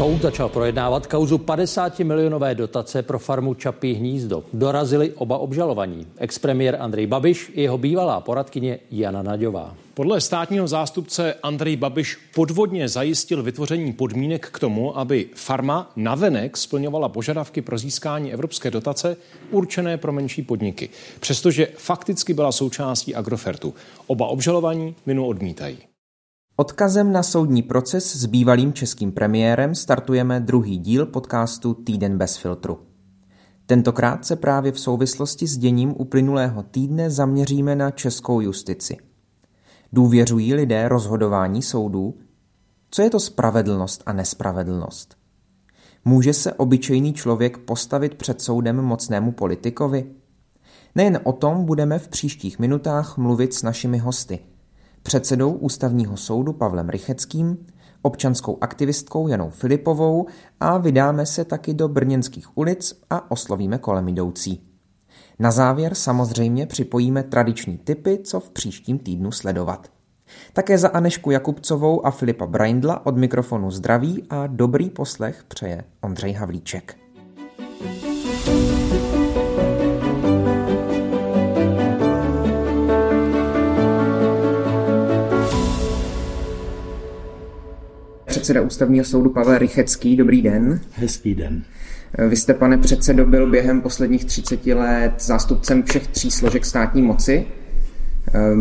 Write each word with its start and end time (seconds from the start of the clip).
Soud 0.00 0.22
začal 0.22 0.48
projednávat 0.48 1.06
kauzu 1.06 1.38
50 1.38 1.98
milionové 1.98 2.54
dotace 2.54 3.02
pro 3.02 3.18
farmu 3.18 3.54
Čapí 3.54 3.92
hnízdo. 3.92 4.44
Dorazili 4.52 5.12
oba 5.12 5.38
obžalovaní. 5.38 6.06
Expremiér 6.18 6.76
Andrej 6.80 7.06
Babiš 7.06 7.52
i 7.54 7.62
jeho 7.62 7.78
bývalá 7.78 8.20
poradkyně 8.20 8.78
Jana 8.90 9.22
Naďová. 9.22 9.74
Podle 9.94 10.20
státního 10.20 10.68
zástupce 10.68 11.34
Andrej 11.42 11.76
Babiš 11.76 12.18
podvodně 12.34 12.88
zajistil 12.88 13.42
vytvoření 13.42 13.92
podmínek 13.92 14.48
k 14.52 14.58
tomu, 14.58 14.98
aby 14.98 15.28
farma 15.34 15.92
navenek 15.96 16.56
splňovala 16.56 17.08
požadavky 17.08 17.62
pro 17.62 17.78
získání 17.78 18.32
evropské 18.32 18.70
dotace 18.70 19.16
určené 19.50 19.96
pro 19.98 20.12
menší 20.12 20.42
podniky, 20.42 20.88
přestože 21.20 21.68
fakticky 21.76 22.34
byla 22.34 22.52
součástí 22.52 23.14
Agrofertu. 23.14 23.74
Oba 24.06 24.26
obžalovaní 24.26 24.94
vinu 25.06 25.26
odmítají. 25.26 25.89
Odkazem 26.60 27.12
na 27.12 27.22
soudní 27.22 27.62
proces 27.62 28.16
s 28.16 28.26
bývalým 28.26 28.72
českým 28.72 29.12
premiérem 29.12 29.74
startujeme 29.74 30.40
druhý 30.40 30.78
díl 30.78 31.06
podcastu 31.06 31.74
Týden 31.74 32.18
bez 32.18 32.36
filtru. 32.36 32.78
Tentokrát 33.66 34.26
se 34.26 34.36
právě 34.36 34.72
v 34.72 34.80
souvislosti 34.80 35.46
s 35.46 35.58
děním 35.58 35.94
uplynulého 35.98 36.62
týdne 36.62 37.10
zaměříme 37.10 37.76
na 37.76 37.90
českou 37.90 38.40
justici. 38.40 38.96
Důvěřují 39.92 40.54
lidé 40.54 40.88
rozhodování 40.88 41.62
soudů? 41.62 42.14
Co 42.90 43.02
je 43.02 43.10
to 43.10 43.20
spravedlnost 43.20 44.02
a 44.06 44.12
nespravedlnost? 44.12 45.16
Může 46.04 46.34
se 46.34 46.52
obyčejný 46.52 47.14
člověk 47.14 47.58
postavit 47.58 48.14
před 48.14 48.40
soudem 48.40 48.76
mocnému 48.76 49.32
politikovi? 49.32 50.10
Nejen 50.94 51.20
o 51.24 51.32
tom 51.32 51.64
budeme 51.64 51.98
v 51.98 52.08
příštích 52.08 52.58
minutách 52.58 53.18
mluvit 53.18 53.54
s 53.54 53.62
našimi 53.62 53.98
hosty– 53.98 54.38
předsedou 55.02 55.52
ústavního 55.52 56.16
soudu 56.16 56.52
Pavlem 56.52 56.88
Rycheckým, 56.88 57.66
občanskou 58.02 58.58
aktivistkou 58.60 59.28
Janou 59.28 59.50
Filipovou 59.50 60.26
a 60.60 60.78
vydáme 60.78 61.26
se 61.26 61.44
taky 61.44 61.74
do 61.74 61.88
brněnských 61.88 62.58
ulic 62.58 63.00
a 63.10 63.30
oslovíme 63.30 63.78
kolem 63.78 64.08
jdoucí. 64.08 64.62
Na 65.38 65.50
závěr 65.50 65.94
samozřejmě 65.94 66.66
připojíme 66.66 67.22
tradiční 67.22 67.78
typy, 67.78 68.18
co 68.24 68.40
v 68.40 68.50
příštím 68.50 68.98
týdnu 68.98 69.32
sledovat. 69.32 69.90
Také 70.52 70.78
za 70.78 70.88
Anešku 70.88 71.30
Jakubcovou 71.30 72.06
a 72.06 72.10
Filipa 72.10 72.46
Braindla 72.46 73.06
od 73.06 73.16
mikrofonu 73.16 73.70
zdraví 73.70 74.24
a 74.30 74.46
dobrý 74.46 74.90
poslech 74.90 75.44
přeje 75.48 75.84
Ondřej 76.00 76.32
Havlíček. 76.32 76.96
Předseda 88.50 88.66
ústavního 88.66 89.04
soudu 89.04 89.30
Pavel 89.30 89.58
Rychecký. 89.58 90.16
Dobrý 90.16 90.42
den. 90.42 90.80
Hezký 90.92 91.34
den. 91.34 91.62
Vy 92.28 92.36
jste, 92.36 92.54
pane 92.54 92.78
předsedo, 92.78 93.24
byl 93.24 93.50
během 93.50 93.80
posledních 93.80 94.24
30 94.24 94.66
let 94.66 95.12
zástupcem 95.18 95.82
všech 95.82 96.06
tří 96.06 96.30
složek 96.30 96.64
státní 96.64 97.02
moci. 97.02 97.44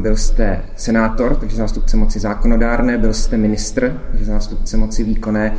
Byl 0.02 0.18
jste 0.18 0.62
senátor, 0.78 1.36
takže 1.36 1.56
zástupce 1.56 1.98
moci 1.98 2.20
zákonodárné, 2.20 2.98
byl 2.98 3.14
jste 3.14 3.38
ministr, 3.38 4.02
takže 4.12 4.26
zástupce 4.26 4.78
moci 4.78 5.04
výkonné. 5.04 5.56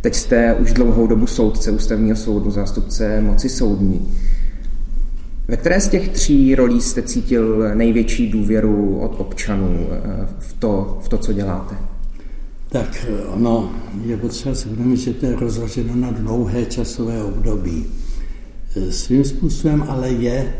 Teď 0.00 0.14
jste 0.14 0.54
už 0.54 0.72
dlouhou 0.72 1.06
dobu 1.06 1.26
soudce 1.26 1.70
ústavního 1.70 2.16
soudu, 2.16 2.50
zástupce 2.50 3.20
moci 3.20 3.48
soudní. 3.48 4.18
Ve 5.48 5.56
které 5.56 5.80
z 5.80 5.88
těch 5.88 6.08
tří 6.08 6.54
rolí 6.54 6.80
jste 6.80 7.02
cítil 7.02 7.74
největší 7.74 8.30
důvěru 8.30 8.98
od 8.98 9.20
občanů 9.20 9.86
v 10.38 10.52
to, 10.52 11.00
v 11.02 11.08
to 11.08 11.18
co 11.18 11.32
děláte? 11.32 11.93
Tak 12.74 13.06
ono 13.26 13.72
je 14.04 14.16
potřeba 14.16 14.54
si 14.54 14.68
uvědomit, 14.68 14.96
že 14.96 15.12
to 15.12 15.26
je 15.26 15.36
rozloženo 15.36 15.96
na 15.96 16.10
dlouhé 16.10 16.66
časové 16.66 17.22
období. 17.22 17.86
Svým 18.90 19.24
způsobem 19.24 19.84
ale 19.88 20.10
je 20.10 20.54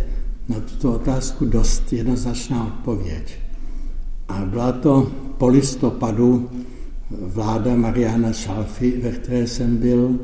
na 0.48 0.60
tuto 0.60 0.92
otázku 0.92 1.44
dost 1.44 1.92
jednoznačná 1.92 2.66
odpověď. 2.66 3.38
A 4.28 4.44
byla 4.44 4.72
to 4.72 5.12
po 5.38 5.48
listopadu 5.48 6.50
vláda 7.10 7.76
Mariana 7.76 8.32
Šalfy, 8.32 9.00
ve 9.03 9.10
které 9.10 9.47
jsem 9.47 9.76
byl. 9.76 10.19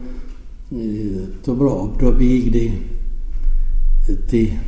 To 1.42 1.54
bylo 1.54 1.76
období, 1.76 2.40
kdy 2.42 2.82
ty 4.26 4.60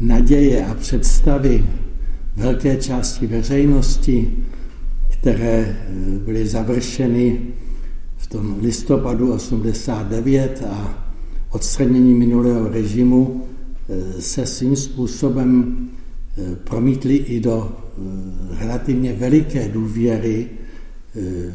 naděje 0.00 0.66
a 0.66 0.74
představy 0.74 1.64
velké 2.36 2.76
části 2.76 3.26
veřejnosti 3.26 4.32
které 5.20 5.76
eh, 5.78 6.18
byly 6.24 6.48
završeny 6.48 7.40
v 8.16 8.26
tom 8.26 8.56
listopadu 8.62 9.32
89 9.32 10.64
a 10.70 11.04
odstranění 11.50 12.14
minulého 12.14 12.68
režimu 12.68 13.44
eh, 13.88 14.22
se 14.22 14.46
svým 14.46 14.76
způsobem 14.76 15.76
eh, 16.38 16.56
promítly 16.56 17.14
i 17.16 17.40
do 17.40 17.76
relativně 18.58 19.12
veliké 19.12 19.68
důvěry 19.68 20.46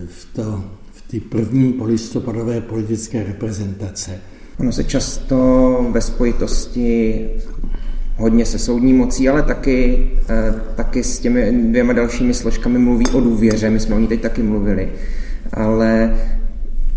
v, 0.07 0.27
to, 0.33 0.63
v 0.91 1.01
ty 1.07 1.19
první 1.19 1.73
polistopadové 1.73 2.61
politické 2.61 3.23
reprezentace. 3.23 4.19
Ono 4.59 4.71
se 4.71 4.83
často 4.83 5.89
ve 5.91 6.01
spojitosti 6.01 7.25
hodně 8.17 8.45
se 8.45 8.59
soudní 8.59 8.93
mocí, 8.93 9.29
ale 9.29 9.41
taky, 9.41 10.07
eh, 10.29 10.53
taky 10.75 11.03
s 11.03 11.19
těmi 11.19 11.51
dvěma 11.51 11.93
dalšími 11.93 12.33
složkami 12.33 12.79
mluví 12.79 13.07
o 13.07 13.21
důvěře. 13.21 13.69
My 13.69 13.79
jsme 13.79 13.95
o 13.95 13.99
ní 13.99 14.07
teď 14.07 14.21
taky 14.21 14.43
mluvili. 14.43 14.89
Ale 15.53 16.15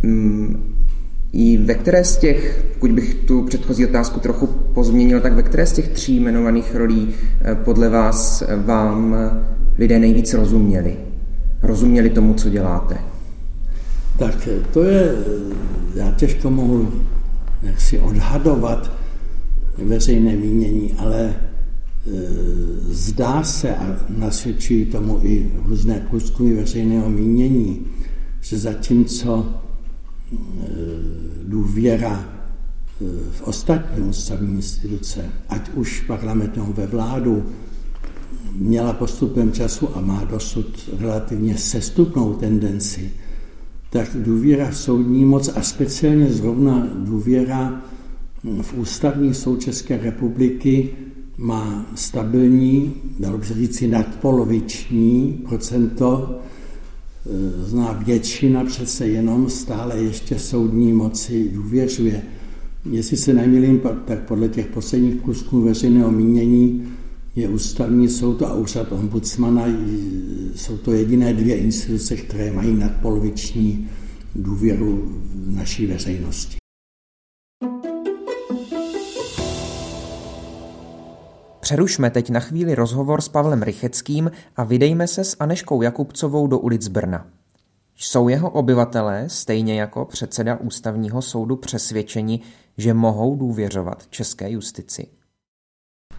mm, 0.02 0.74
i 1.32 1.56
ve 1.56 1.74
které 1.74 2.04
z 2.04 2.16
těch, 2.16 2.64
pokud 2.74 2.92
bych 2.92 3.14
tu 3.14 3.42
předchozí 3.42 3.86
otázku 3.86 4.20
trochu 4.20 4.46
pozměnil, 4.46 5.20
tak 5.20 5.32
ve 5.32 5.42
které 5.42 5.66
z 5.66 5.72
těch 5.72 5.88
tří 5.88 6.16
jmenovaných 6.16 6.74
rolí 6.74 7.14
eh, 7.40 7.54
podle 7.54 7.88
vás 7.88 8.42
vám 8.64 9.16
lidé 9.78 9.98
nejvíc 9.98 10.34
rozuměli? 10.34 10.96
Rozuměli 11.62 12.10
tomu, 12.10 12.34
co 12.34 12.48
děláte? 12.48 12.96
Tak 14.18 14.48
to 14.72 14.82
je, 14.82 15.14
já 15.94 16.10
těžko 16.10 16.50
mohu 16.50 16.92
jak 17.62 17.80
si 17.80 17.98
odhadovat, 17.98 18.92
veřejné 19.78 20.36
mínění, 20.36 20.92
ale 20.92 21.20
e, 21.20 21.34
zdá 22.88 23.42
se, 23.42 23.76
a 23.76 23.96
nasvědčují 24.08 24.86
tomu 24.86 25.20
i 25.22 25.52
různé 25.64 26.06
průzkumy 26.10 26.54
veřejného 26.54 27.10
mínění, 27.10 27.86
že 28.40 28.58
zatímco 28.58 29.54
e, 30.32 30.36
důvěra 31.42 32.20
e, 32.20 33.04
v 33.30 33.42
ostatní 33.42 34.02
ústavní 34.02 34.54
instituce, 34.54 35.24
ať 35.48 35.70
už 35.74 36.00
parlamentu 36.00 36.72
ve 36.76 36.86
vládu, 36.86 37.44
měla 38.52 38.92
postupem 38.92 39.52
času 39.52 39.96
a 39.96 40.00
má 40.00 40.24
dosud 40.24 40.90
relativně 40.98 41.58
sestupnou 41.58 42.34
tendenci, 42.34 43.10
tak 43.90 44.08
důvěra 44.14 44.70
v 44.70 44.76
soudní 44.76 45.24
moc 45.24 45.50
a 45.56 45.62
speciálně 45.62 46.32
zrovna 46.32 46.88
důvěra 46.94 47.82
v 48.44 48.74
ústavní 48.74 49.34
soud 49.34 49.60
České 49.60 49.96
republiky 49.96 50.90
má 51.38 51.86
stabilní, 51.94 52.94
dalo 53.18 53.38
by 53.38 53.46
se 53.46 53.54
říci 53.54 53.88
nadpoloviční 53.88 55.44
procento, 55.48 56.40
e, 57.26 57.64
zná 57.66 57.92
většina 57.92 58.64
přece 58.64 59.06
jenom 59.06 59.50
stále 59.50 59.98
ještě 59.98 60.38
soudní 60.38 60.92
moci 60.92 61.50
důvěřuje. 61.54 62.22
Jestli 62.90 63.16
se 63.16 63.34
nemýlím, 63.34 63.80
tak 64.04 64.22
podle 64.22 64.48
těch 64.48 64.66
posledních 64.66 65.22
průzkumů 65.22 65.62
veřejného 65.62 66.10
mínění 66.10 66.88
je 67.36 67.48
ústavní 67.48 68.08
soud 68.08 68.42
a 68.42 68.54
úřad 68.54 68.92
ombudsmana, 68.92 69.64
jsou 70.54 70.76
to 70.76 70.92
jediné 70.92 71.34
dvě 71.34 71.56
instituce, 71.56 72.16
které 72.16 72.52
mají 72.52 72.74
nadpoloviční 72.74 73.88
důvěru 74.34 75.14
naší 75.46 75.86
veřejnosti. 75.86 76.58
Přerušme 81.68 82.10
teď 82.10 82.30
na 82.30 82.40
chvíli 82.40 82.74
rozhovor 82.74 83.20
s 83.20 83.28
Pavlem 83.28 83.62
Rycheckým 83.62 84.30
a 84.56 84.64
vydejme 84.64 85.06
se 85.06 85.24
s 85.24 85.36
Aneškou 85.40 85.82
Jakubcovou 85.82 86.46
do 86.46 86.58
ulic 86.58 86.88
Brna. 86.88 87.26
Jsou 87.96 88.28
jeho 88.28 88.50
obyvatelé, 88.50 89.24
stejně 89.28 89.80
jako 89.80 90.04
předseda 90.04 90.56
ústavního 90.56 91.22
soudu, 91.22 91.56
přesvědčeni, 91.56 92.40
že 92.78 92.94
mohou 92.94 93.36
důvěřovat 93.36 94.06
české 94.10 94.50
justici? 94.50 95.06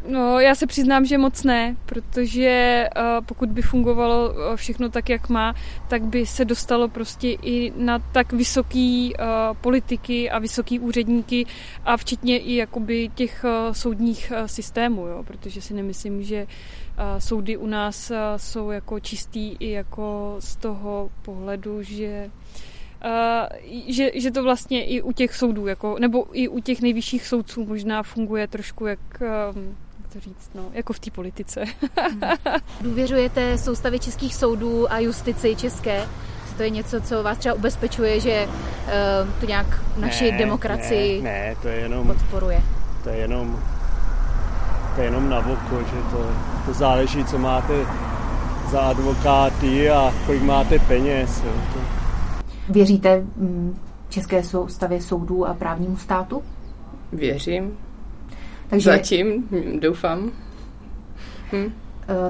No, 0.08 0.40
já 0.40 0.56
se 0.56 0.68
přiznám, 0.68 1.06
že 1.06 1.18
moc 1.18 1.44
ne, 1.44 1.76
protože 1.86 2.86
uh, 2.98 3.26
pokud 3.26 3.50
by 3.50 3.62
fungovalo 3.62 4.30
uh, 4.30 4.56
všechno 4.56 4.90
tak, 4.90 5.10
jak 5.10 5.30
má, 5.30 5.56
tak 5.88 6.04
by 6.04 6.26
se 6.26 6.46
dostalo 6.46 6.88
prostě 6.88 7.30
i 7.30 7.74
na 7.76 8.00
tak 8.00 8.34
vysoký 8.34 9.14
uh, 9.14 9.58
politiky 9.58 10.30
a 10.30 10.40
vysoký 10.40 10.80
úředníky 10.80 11.46
a 11.86 11.98
včetně 11.98 12.40
i 12.40 12.56
jakoby 12.56 13.12
těch 13.16 13.46
uh, 13.46 13.74
soudních 13.74 14.32
systémů, 14.46 15.08
jo, 15.08 15.24
protože 15.24 15.62
si 15.62 15.74
nemyslím, 15.74 16.24
že 16.24 16.48
soudy 17.18 17.58
u 17.58 17.68
nás 17.68 18.12
jsou 18.38 18.72
jako 18.72 19.00
čistý 19.00 19.56
i 19.60 19.72
jako 19.72 20.36
z 20.40 20.56
toho 20.56 21.10
pohledu, 21.22 21.84
že 21.84 22.30
Uh, 23.06 23.58
že, 23.88 24.12
že 24.16 24.32
to 24.32 24.44
vlastně 24.44 24.86
i 24.86 25.02
u 25.02 25.12
těch 25.12 25.36
soudů, 25.36 25.68
jako, 25.68 25.96
nebo 26.00 26.26
i 26.34 26.48
u 26.48 26.60
těch 26.60 26.82
nejvyšších 26.82 27.28
soudců 27.28 27.66
možná 27.66 28.04
funguje 28.04 28.48
trošku 28.48 28.86
jak, 28.86 29.00
to 30.14 30.20
říct, 30.20 30.50
no, 30.56 30.64
jako 30.74 30.94
v 30.94 31.00
té 31.00 31.12
politice. 31.12 31.64
Hmm. 31.98 32.22
Důvěřujete 32.82 33.58
soustavě 33.58 34.00
českých 34.00 34.36
soudů 34.36 34.92
a 34.92 35.00
justici 35.00 35.56
české? 35.56 36.08
To 36.58 36.64
je 36.64 36.70
něco, 36.70 37.02
co 37.02 37.24
vás 37.24 37.38
třeba 37.38 37.56
ubezpečuje, 37.56 38.20
že 38.20 38.48
uh, 38.48 39.40
to 39.40 39.46
nějak 39.46 39.82
naši 39.98 40.32
ne, 40.32 40.38
demokracii 40.38 41.22
ne, 41.22 41.32
ne, 41.32 41.56
to 41.62 41.68
je 41.68 41.76
jenom, 41.76 42.08
podporuje? 42.08 42.62
To 43.04 43.10
je 43.10 43.18
jenom, 43.18 43.60
to 44.96 45.02
je 45.02 45.08
jenom 45.08 45.30
na 45.30 45.40
oko, 45.40 45.80
že 45.80 46.02
to, 46.12 46.32
to 46.66 46.74
záleží, 46.74 47.26
co 47.26 47.38
máte 47.38 47.74
za 48.72 48.80
advokáty 48.80 49.90
a 49.90 50.14
kolik 50.26 50.42
máte 50.42 50.80
peněz. 50.80 51.44
Jo. 51.46 51.52
To... 51.74 51.80
Věříte 52.74 53.22
mm, 53.36 53.80
české 54.10 54.44
soustavě 54.44 55.02
soudů 55.02 55.48
a 55.48 55.54
právnímu 55.54 55.98
státu? 55.98 56.44
Věřím. 57.12 57.78
Takže... 58.70 58.90
Zatím, 58.92 59.48
doufám. 59.80 60.32
Hm. 61.54 61.72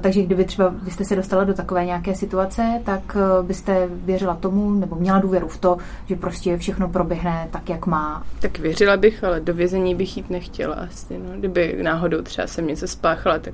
Takže 0.01 0.21
kdyby 0.21 0.45
třeba 0.45 0.73
vy 0.83 0.91
jste 0.91 1.05
se 1.05 1.15
dostala 1.15 1.43
do 1.43 1.53
takové 1.53 1.85
nějaké 1.85 2.15
situace, 2.15 2.81
tak 2.85 3.17
eh, 3.19 3.43
byste 3.43 3.87
věřila 3.91 4.35
tomu, 4.35 4.71
nebo 4.71 4.95
měla 4.95 5.19
důvěru 5.19 5.47
v 5.47 5.57
to, 5.57 5.77
že 6.05 6.15
prostě 6.15 6.57
všechno 6.57 6.89
proběhne 6.89 7.47
tak, 7.51 7.69
jak 7.69 7.85
má? 7.85 8.25
Tak 8.39 8.59
věřila 8.59 8.97
bych, 8.97 9.23
ale 9.23 9.39
do 9.39 9.53
vězení 9.53 9.95
bych 9.95 10.17
jít 10.17 10.29
nechtěla 10.29 10.75
asi. 10.75 11.17
No. 11.17 11.39
Kdyby 11.39 11.77
náhodou 11.81 12.21
třeba 12.21 12.47
jsem 12.47 12.67
něco 12.67 12.87
spáchala, 12.87 13.39
tak 13.39 13.53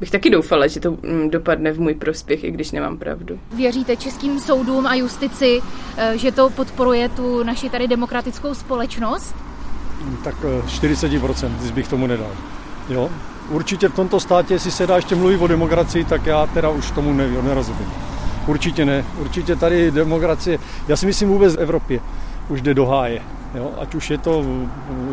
bych 0.00 0.10
taky 0.10 0.30
doufala, 0.30 0.66
že 0.66 0.80
to 0.80 0.90
mm, 0.90 1.30
dopadne 1.30 1.72
v 1.72 1.80
můj 1.80 1.94
prospěch, 1.94 2.44
i 2.44 2.50
když 2.50 2.72
nemám 2.72 2.98
pravdu. 2.98 3.38
Věříte 3.56 3.96
českým 3.96 4.38
soudům 4.38 4.86
a 4.86 4.94
justici, 4.94 5.60
eh, 5.96 6.18
že 6.18 6.32
to 6.32 6.50
podporuje 6.50 7.08
tu 7.08 7.42
naši 7.42 7.70
tady 7.70 7.88
demokratickou 7.88 8.54
společnost? 8.54 9.47
Tak 10.24 10.34
40%, 10.66 11.50
když 11.60 11.70
bych 11.70 11.88
tomu 11.88 12.06
nedal. 12.06 12.30
Jo? 12.88 13.10
Určitě 13.48 13.88
v 13.88 13.94
tomto 13.94 14.20
státě, 14.20 14.54
jestli 14.54 14.70
se 14.70 14.86
dá 14.86 14.96
ještě 14.96 15.14
mluvit 15.14 15.42
o 15.42 15.46
demokracii, 15.46 16.04
tak 16.04 16.26
já 16.26 16.46
teda 16.46 16.68
už 16.68 16.90
tomu 16.90 17.12
nerozumím. 17.42 17.92
Určitě 18.46 18.84
ne. 18.84 19.04
Určitě 19.18 19.56
tady 19.56 19.90
demokracie, 19.90 20.58
já 20.88 20.96
si 20.96 21.06
myslím 21.06 21.28
vůbec 21.28 21.56
v 21.56 21.58
Evropě, 21.58 22.00
už 22.48 22.62
jde 22.62 22.74
do 22.74 22.86
háje. 22.86 23.22
Jo? 23.54 23.70
Ať 23.80 23.94
už 23.94 24.10
je 24.10 24.18
to 24.18 24.44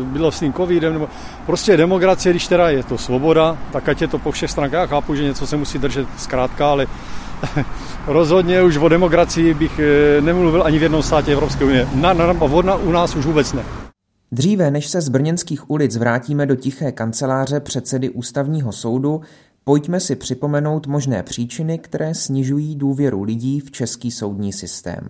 bylo 0.02 0.32
s 0.32 0.40
tím 0.40 0.52
covidem, 0.52 0.92
nebo 0.92 1.08
prostě 1.46 1.76
demokracie, 1.76 2.32
když 2.32 2.46
teda 2.46 2.68
je 2.70 2.82
to 2.82 2.98
svoboda, 2.98 3.56
tak 3.72 3.88
ať 3.88 4.00
je 4.00 4.08
to 4.08 4.18
po 4.18 4.30
všech 4.30 4.50
stránkách. 4.50 4.80
Já 4.80 4.86
chápu, 4.86 5.14
že 5.14 5.22
něco 5.22 5.46
se 5.46 5.56
musí 5.56 5.78
držet 5.78 6.08
zkrátka, 6.16 6.70
ale 6.70 6.86
rozhodně 8.06 8.62
už 8.62 8.76
o 8.76 8.88
demokracii 8.88 9.54
bych 9.54 9.78
eh, 9.78 10.20
nemluvil 10.20 10.62
ani 10.62 10.78
v 10.78 10.82
jednom 10.82 11.02
státě 11.02 11.32
Evropské 11.32 11.64
unie. 11.64 11.88
Na, 11.94 12.12
na, 12.12 12.32
na, 12.62 12.74
u 12.74 12.92
nás 12.92 13.16
už 13.16 13.26
vůbec 13.26 13.52
ne. 13.52 13.85
Dříve, 14.36 14.70
než 14.70 14.86
se 14.86 15.00
z 15.00 15.08
brněnských 15.08 15.70
ulic 15.70 15.96
vrátíme 15.96 16.46
do 16.46 16.56
tiché 16.56 16.92
kanceláře 16.92 17.60
předsedy 17.60 18.10
ústavního 18.10 18.72
soudu, 18.72 19.20
pojďme 19.64 20.00
si 20.00 20.16
připomenout 20.16 20.86
možné 20.86 21.22
příčiny, 21.22 21.78
které 21.78 22.14
snižují 22.14 22.76
důvěru 22.76 23.22
lidí 23.22 23.60
v 23.60 23.70
český 23.70 24.10
soudní 24.10 24.52
systém. 24.52 25.08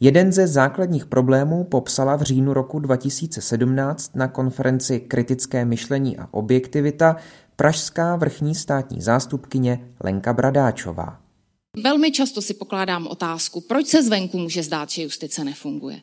Jeden 0.00 0.32
ze 0.32 0.46
základních 0.46 1.06
problémů 1.06 1.64
popsala 1.64 2.16
v 2.16 2.22
říjnu 2.22 2.54
roku 2.54 2.78
2017 2.78 4.16
na 4.16 4.28
konferenci 4.28 5.00
Kritické 5.00 5.64
myšlení 5.64 6.18
a 6.18 6.28
objektivita 6.30 7.16
pražská 7.56 8.16
vrchní 8.16 8.54
státní 8.54 9.02
zástupkyně 9.02 9.80
Lenka 10.04 10.32
Bradáčová. 10.32 11.20
Velmi 11.84 12.10
často 12.10 12.42
si 12.42 12.54
pokládám 12.54 13.06
otázku, 13.06 13.60
proč 13.60 13.86
se 13.86 14.02
zvenku 14.02 14.38
může 14.38 14.62
zdát, 14.62 14.90
že 14.90 15.02
justice 15.02 15.44
nefunguje. 15.44 16.00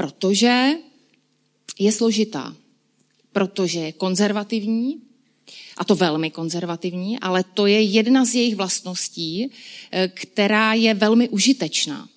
Protože 0.00 0.68
je 1.78 1.92
složitá, 1.92 2.56
protože 3.32 3.80
je 3.80 3.92
konzervativní, 3.92 4.96
a 5.76 5.84
to 5.84 5.94
velmi 5.94 6.30
konzervativní, 6.30 7.20
ale 7.20 7.44
to 7.44 7.66
je 7.66 7.82
jedna 7.82 8.24
z 8.24 8.34
jejich 8.34 8.56
vlastností, 8.56 9.44
e, 9.92 10.08
která 10.08 10.74
je 10.74 10.94
velmi 10.94 11.28
užitečná. 11.28 12.08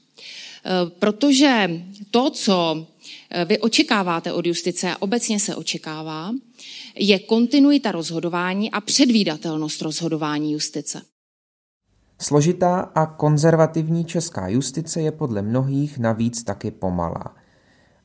Eh, 0.66 0.90
protože 1.00 1.82
to, 2.12 2.30
co 2.30 2.88
eh, 3.30 3.46
vy 3.46 3.60
očekáváte 3.60 4.34
od 4.34 4.46
justice 4.46 4.92
a 4.92 5.02
obecně 5.02 5.40
se 5.40 5.56
očekává, 5.56 6.32
je 6.96 7.20
kontinuita 7.20 7.92
rozhodování 7.92 8.72
a 8.72 8.82
předvídatelnost 8.82 9.82
rozhodování 9.82 10.52
justice. 10.52 11.02
Složitá 12.22 12.80
a 12.80 13.06
konzervativní 13.06 14.06
česká 14.06 14.48
justice 14.48 15.02
je 15.02 15.12
podle 15.12 15.42
mnohých 15.42 16.00
navíc 16.00 16.44
taky 16.44 16.72
pomalá. 16.72 17.43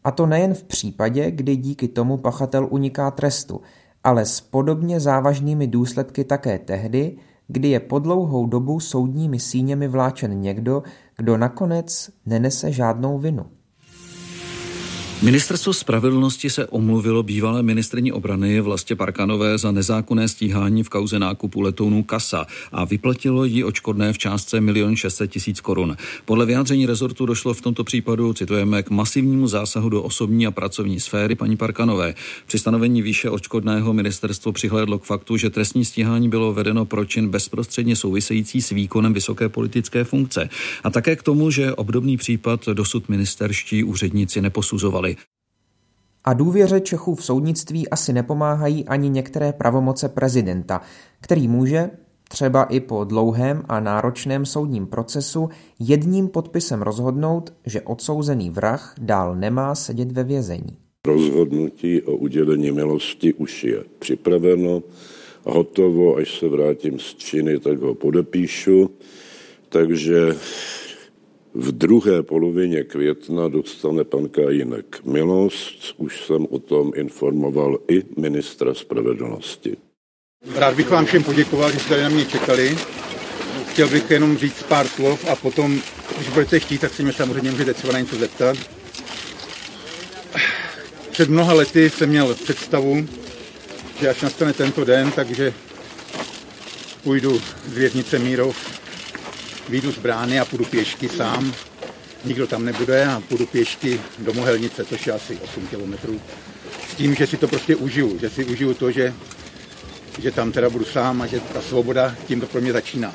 A 0.08 0.10
to 0.10 0.26
nejen 0.26 0.54
v 0.54 0.64
případě, 0.64 1.30
kdy 1.30 1.56
díky 1.56 1.88
tomu 1.88 2.16
pachatel 2.16 2.68
uniká 2.70 3.10
trestu, 3.10 3.60
ale 4.04 4.26
s 4.26 4.40
podobně 4.40 5.00
závažnými 5.00 5.66
důsledky 5.66 6.24
také 6.24 6.58
tehdy, 6.58 7.16
kdy 7.48 7.68
je 7.68 7.80
po 7.80 7.98
dlouhou 7.98 8.46
dobu 8.46 8.80
soudními 8.80 9.40
síněmi 9.40 9.88
vláčen 9.88 10.40
někdo, 10.40 10.82
kdo 11.16 11.36
nakonec 11.36 12.10
nenese 12.26 12.72
žádnou 12.72 13.18
vinu. 13.18 13.46
Ministerstvo 15.22 15.72
spravedlnosti 15.72 16.50
se 16.50 16.66
omluvilo 16.66 17.22
bývalé 17.22 17.62
ministrní 17.62 18.12
obrany 18.12 18.60
Vlastě 18.60 18.96
Parkanové 18.96 19.58
za 19.58 19.72
nezákonné 19.72 20.28
stíhání 20.28 20.82
v 20.82 20.88
kauze 20.88 21.18
nákupu 21.18 21.60
letounů 21.60 22.02
Kasa 22.02 22.46
a 22.72 22.84
vyplatilo 22.84 23.44
jí 23.44 23.64
očkodné 23.64 24.12
v 24.12 24.18
částce 24.18 24.56
1 24.56 24.94
600 24.94 25.30
tisíc 25.30 25.60
korun. 25.60 25.96
Podle 26.24 26.46
vyjádření 26.46 26.86
rezortu 26.86 27.26
došlo 27.26 27.54
v 27.54 27.60
tomto 27.60 27.84
případu, 27.84 28.32
citujeme, 28.32 28.82
k 28.82 28.90
masivnímu 28.90 29.48
zásahu 29.48 29.88
do 29.88 30.02
osobní 30.02 30.46
a 30.46 30.50
pracovní 30.50 31.00
sféry 31.00 31.34
paní 31.34 31.56
Parkanové. 31.56 32.14
Při 32.46 32.58
stanovení 32.58 33.02
výše 33.02 33.30
očkodného 33.30 33.92
ministerstvo 33.92 34.52
přihlédlo 34.52 34.98
k 34.98 35.04
faktu, 35.04 35.36
že 35.36 35.50
trestní 35.50 35.84
stíhání 35.84 36.28
bylo 36.28 36.52
vedeno 36.52 36.84
pro 36.84 37.04
čin 37.04 37.28
bezprostředně 37.28 37.96
související 37.96 38.62
s 38.62 38.70
výkonem 38.70 39.12
vysoké 39.12 39.48
politické 39.48 40.04
funkce 40.04 40.48
a 40.84 40.90
také 40.90 41.16
k 41.16 41.22
tomu, 41.22 41.50
že 41.50 41.74
obdobný 41.74 42.16
případ 42.16 42.66
dosud 42.66 43.08
ministerští 43.08 43.84
úředníci 43.84 44.40
neposuzovali. 44.40 45.07
A 46.24 46.32
důvěře 46.32 46.80
Čechů 46.80 47.14
v 47.14 47.24
soudnictví 47.24 47.88
asi 47.88 48.12
nepomáhají 48.12 48.84
ani 48.84 49.08
některé 49.08 49.52
pravomoce 49.52 50.08
prezidenta, 50.08 50.80
který 51.20 51.48
může, 51.48 51.90
třeba 52.28 52.64
i 52.64 52.80
po 52.80 53.04
dlouhém 53.04 53.62
a 53.68 53.80
náročném 53.80 54.46
soudním 54.46 54.86
procesu, 54.86 55.48
jedním 55.78 56.28
podpisem 56.28 56.82
rozhodnout, 56.82 57.52
že 57.66 57.80
odsouzený 57.80 58.50
vrah 58.50 58.94
dál 59.00 59.36
nemá 59.36 59.74
sedět 59.74 60.12
ve 60.12 60.24
vězení. 60.24 60.76
Rozhodnutí 61.06 62.02
o 62.02 62.16
udělení 62.16 62.70
milosti 62.70 63.34
už 63.34 63.64
je 63.64 63.84
připraveno, 63.98 64.82
hotovo, 65.44 66.16
až 66.16 66.38
se 66.38 66.48
vrátím 66.48 66.98
z 66.98 67.14
Číny, 67.14 67.58
tak 67.58 67.78
ho 67.78 67.94
podepíšu. 67.94 68.90
Takže 69.68 70.36
v 71.58 71.72
druhé 71.72 72.22
polovině 72.22 72.84
května 72.84 73.48
dostane 73.48 74.04
pan 74.04 74.28
Kajínek 74.28 75.04
milost. 75.04 75.94
Už 75.96 76.24
jsem 76.24 76.46
o 76.50 76.58
tom 76.58 76.92
informoval 76.94 77.78
i 77.90 78.02
ministra 78.16 78.74
spravedlnosti. 78.74 79.76
Rád 80.54 80.74
bych 80.74 80.90
vám 80.90 81.06
všem 81.06 81.24
poděkoval, 81.24 81.72
že 81.72 81.78
jste 81.78 81.88
tady 81.88 82.02
na 82.02 82.08
mě 82.08 82.24
čekali. 82.24 82.78
Chtěl 83.66 83.88
bych 83.88 84.10
jenom 84.10 84.38
říct 84.38 84.62
pár 84.62 84.86
slov 84.86 85.30
a 85.30 85.36
potom, 85.36 85.80
když 86.16 86.28
budete 86.28 86.60
chtít, 86.60 86.80
tak 86.80 86.94
se 86.94 87.02
mě 87.02 87.12
samozřejmě 87.12 87.50
můžete 87.50 87.74
třeba 87.74 87.92
na 87.92 87.98
něco 87.98 88.16
zeptat. 88.16 88.56
Před 91.10 91.28
mnoha 91.28 91.52
lety 91.52 91.90
jsem 91.90 92.08
měl 92.08 92.34
představu, 92.34 93.06
že 94.00 94.08
až 94.08 94.20
nastane 94.22 94.52
tento 94.52 94.84
den, 94.84 95.10
takže 95.10 95.54
půjdu 97.02 97.40
z 97.66 97.72
věznice 97.72 98.18
Mírov 98.18 98.77
vyjdu 99.68 99.92
z 99.92 99.98
brány 99.98 100.40
a 100.40 100.44
půjdu 100.44 100.64
pěšky 100.64 101.08
sám. 101.08 101.54
Nikdo 102.24 102.46
tam 102.46 102.64
nebude 102.64 103.06
a 103.06 103.20
půjdu 103.20 103.46
pěšky 103.46 104.00
do 104.18 104.32
Mohelnice, 104.32 104.84
což 104.84 105.06
je 105.06 105.12
asi 105.12 105.38
8 105.44 105.66
kilometrů. 105.66 106.20
S 106.88 106.94
tím, 106.94 107.14
že 107.14 107.26
si 107.26 107.36
to 107.36 107.48
prostě 107.48 107.76
užiju, 107.76 108.18
že 108.18 108.30
si 108.30 108.44
užiju 108.44 108.74
to, 108.74 108.90
že, 108.90 109.14
že 110.20 110.30
tam 110.30 110.52
teda 110.52 110.70
budu 110.70 110.84
sám 110.84 111.22
a 111.22 111.26
že 111.26 111.40
ta 111.40 111.62
svoboda 111.62 112.16
tím 112.26 112.40
pro 112.40 112.60
mě 112.60 112.72
začíná. 112.72 113.14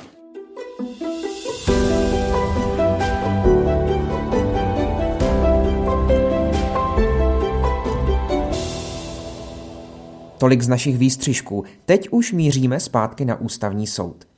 tolik 10.44 10.62
z 10.62 10.68
našich 10.68 10.98
výstřižků. 10.98 11.64
Teď 11.86 12.08
už 12.12 12.32
míříme 12.32 12.80
zpátky 12.80 13.26
na 13.26 13.36
ústavní 13.42 13.88
soud. 13.88 14.33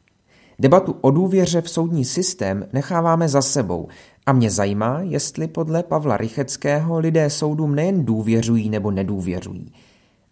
Debatu 0.59 0.95
o 1.01 1.11
důvěře 1.11 1.61
v 1.61 1.69
soudní 1.69 2.05
systém 2.05 2.65
necháváme 2.73 3.29
za 3.29 3.41
sebou 3.41 3.87
a 4.25 4.33
mě 4.33 4.51
zajímá, 4.51 5.01
jestli 5.01 5.47
podle 5.47 5.83
Pavla 5.83 6.17
Rycheckého 6.17 6.99
lidé 6.99 7.29
soudům 7.29 7.75
nejen 7.75 8.05
důvěřují 8.05 8.69
nebo 8.69 8.91
nedůvěřují, 8.91 9.71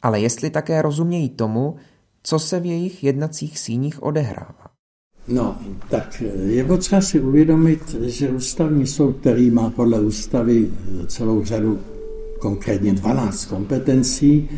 ale 0.02 0.20
jestli 0.20 0.50
také 0.50 0.82
rozumějí 0.82 1.30
tomu, 1.30 1.76
co 2.24 2.40
se 2.40 2.60
v 2.60 2.66
jejich 2.66 3.04
jednacích 3.04 3.60
síních 3.60 4.04
odehrává. 4.04 4.66
No, 5.28 5.58
tak 5.90 6.24
je 6.46 6.64
potřeba 6.64 7.02
si 7.02 7.20
uvědomit, 7.20 7.96
že 8.02 8.30
ústavní 8.30 8.88
soud, 8.88 9.16
který 9.18 9.52
má 9.52 9.70
podle 9.70 10.00
ústavy 10.00 10.70
celou 11.08 11.44
řadu, 11.46 11.80
konkrétně 12.40 12.94
12 12.94 13.46
kompetencí, 13.46 14.50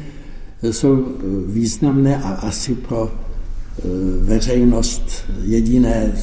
jsou 0.63 1.05
významné 1.48 2.24
a 2.24 2.29
asi 2.29 2.75
pro 2.75 3.12
veřejnost 4.20 5.25
jediné 5.44 6.13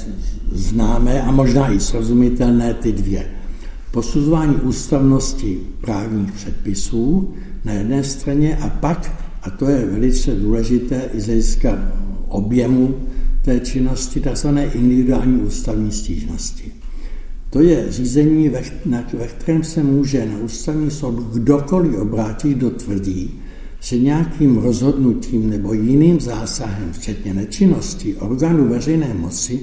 známé 0.53 1.23
a 1.23 1.31
možná 1.31 1.73
i 1.73 1.81
srozumitelné 1.81 2.75
ty 2.75 2.93
dvě. 2.93 3.27
Posuzování 3.91 4.55
ústavnosti 4.55 5.59
právních 5.81 6.33
předpisů 6.33 7.35
na 7.65 7.73
jedné 7.73 8.05
straně 8.05 8.57
a 8.57 8.69
pak, 8.69 9.13
a 9.43 9.51
to 9.51 9.69
je 9.69 9.87
velice 9.87 10.35
důležité 10.35 11.03
i 11.15 11.21
z 11.21 11.27
hlediska 11.27 11.93
objemu 12.29 12.95
té 13.45 13.61
činnosti, 13.61 14.21
tzv. 14.21 14.49
individuální 14.73 15.41
ústavní 15.43 15.93
stížnosti. 15.93 16.73
To 17.51 17.61
je 17.61 17.93
řízení, 17.93 18.49
ve, 18.49 18.63
ve 19.19 19.27
kterém 19.27 19.65
se 19.65 19.83
může 19.83 20.27
na 20.27 20.39
ústavní 20.39 20.91
soud 20.91 21.33
kdokoliv 21.33 21.99
obrátit, 21.99 22.55
kdo 22.55 22.71
tvrdí, 22.71 23.42
že 23.83 23.99
nějakým 23.99 24.57
rozhodnutím 24.57 25.51
nebo 25.51 25.73
jiným 25.73 26.21
zásahem, 26.21 26.93
včetně 26.93 27.35
nečinnosti 27.35 28.17
orgánů 28.17 28.69
veřejné 28.69 29.15
moci, 29.15 29.61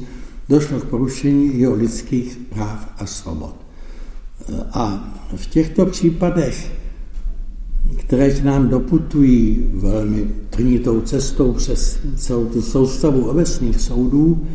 došlo 0.50 0.80
k 0.80 0.86
porušení 0.86 1.60
jeho 1.60 1.76
lidských 1.76 2.38
práv 2.50 2.88
a 2.98 3.06
svobod. 3.06 3.56
A 4.72 5.16
v 5.36 5.48
těchto 5.48 5.86
případech, 5.86 6.72
které 7.98 8.32
k 8.32 8.44
nám 8.44 8.70
doputují 8.70 9.66
velmi 9.74 10.28
trnitou 10.50 11.02
cestou 11.02 11.54
přes 11.54 12.00
celou 12.16 12.46
tu 12.46 12.62
soustavu 12.62 13.30
obecných 13.30 13.82
soudů, 13.82 14.48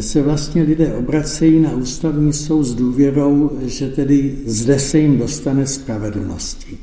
se 0.00 0.22
vlastně 0.22 0.62
lidé 0.62 0.94
obracejí 0.94 1.60
na 1.60 1.72
ústavní 1.72 2.32
soud 2.32 2.64
s 2.64 2.74
důvěrou, 2.74 3.50
že 3.62 3.88
tedy 3.88 4.38
zde 4.46 4.78
se 4.78 4.98
jim 4.98 5.18
dostane 5.18 5.66
spravedlnosti. 5.66 6.78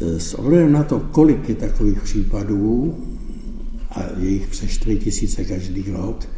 S 0.00 0.34
ohledem 0.34 0.72
na 0.72 0.82
to, 0.82 1.00
kolik 1.00 1.48
je 1.48 1.54
takových 1.54 2.00
případů, 2.00 2.98
a 3.90 4.02
je 4.18 4.28
jich 4.28 4.46
přes 4.46 4.70
4 4.70 4.98
tisíce 4.98 5.44
každý 5.44 5.84
rok, 5.90 6.28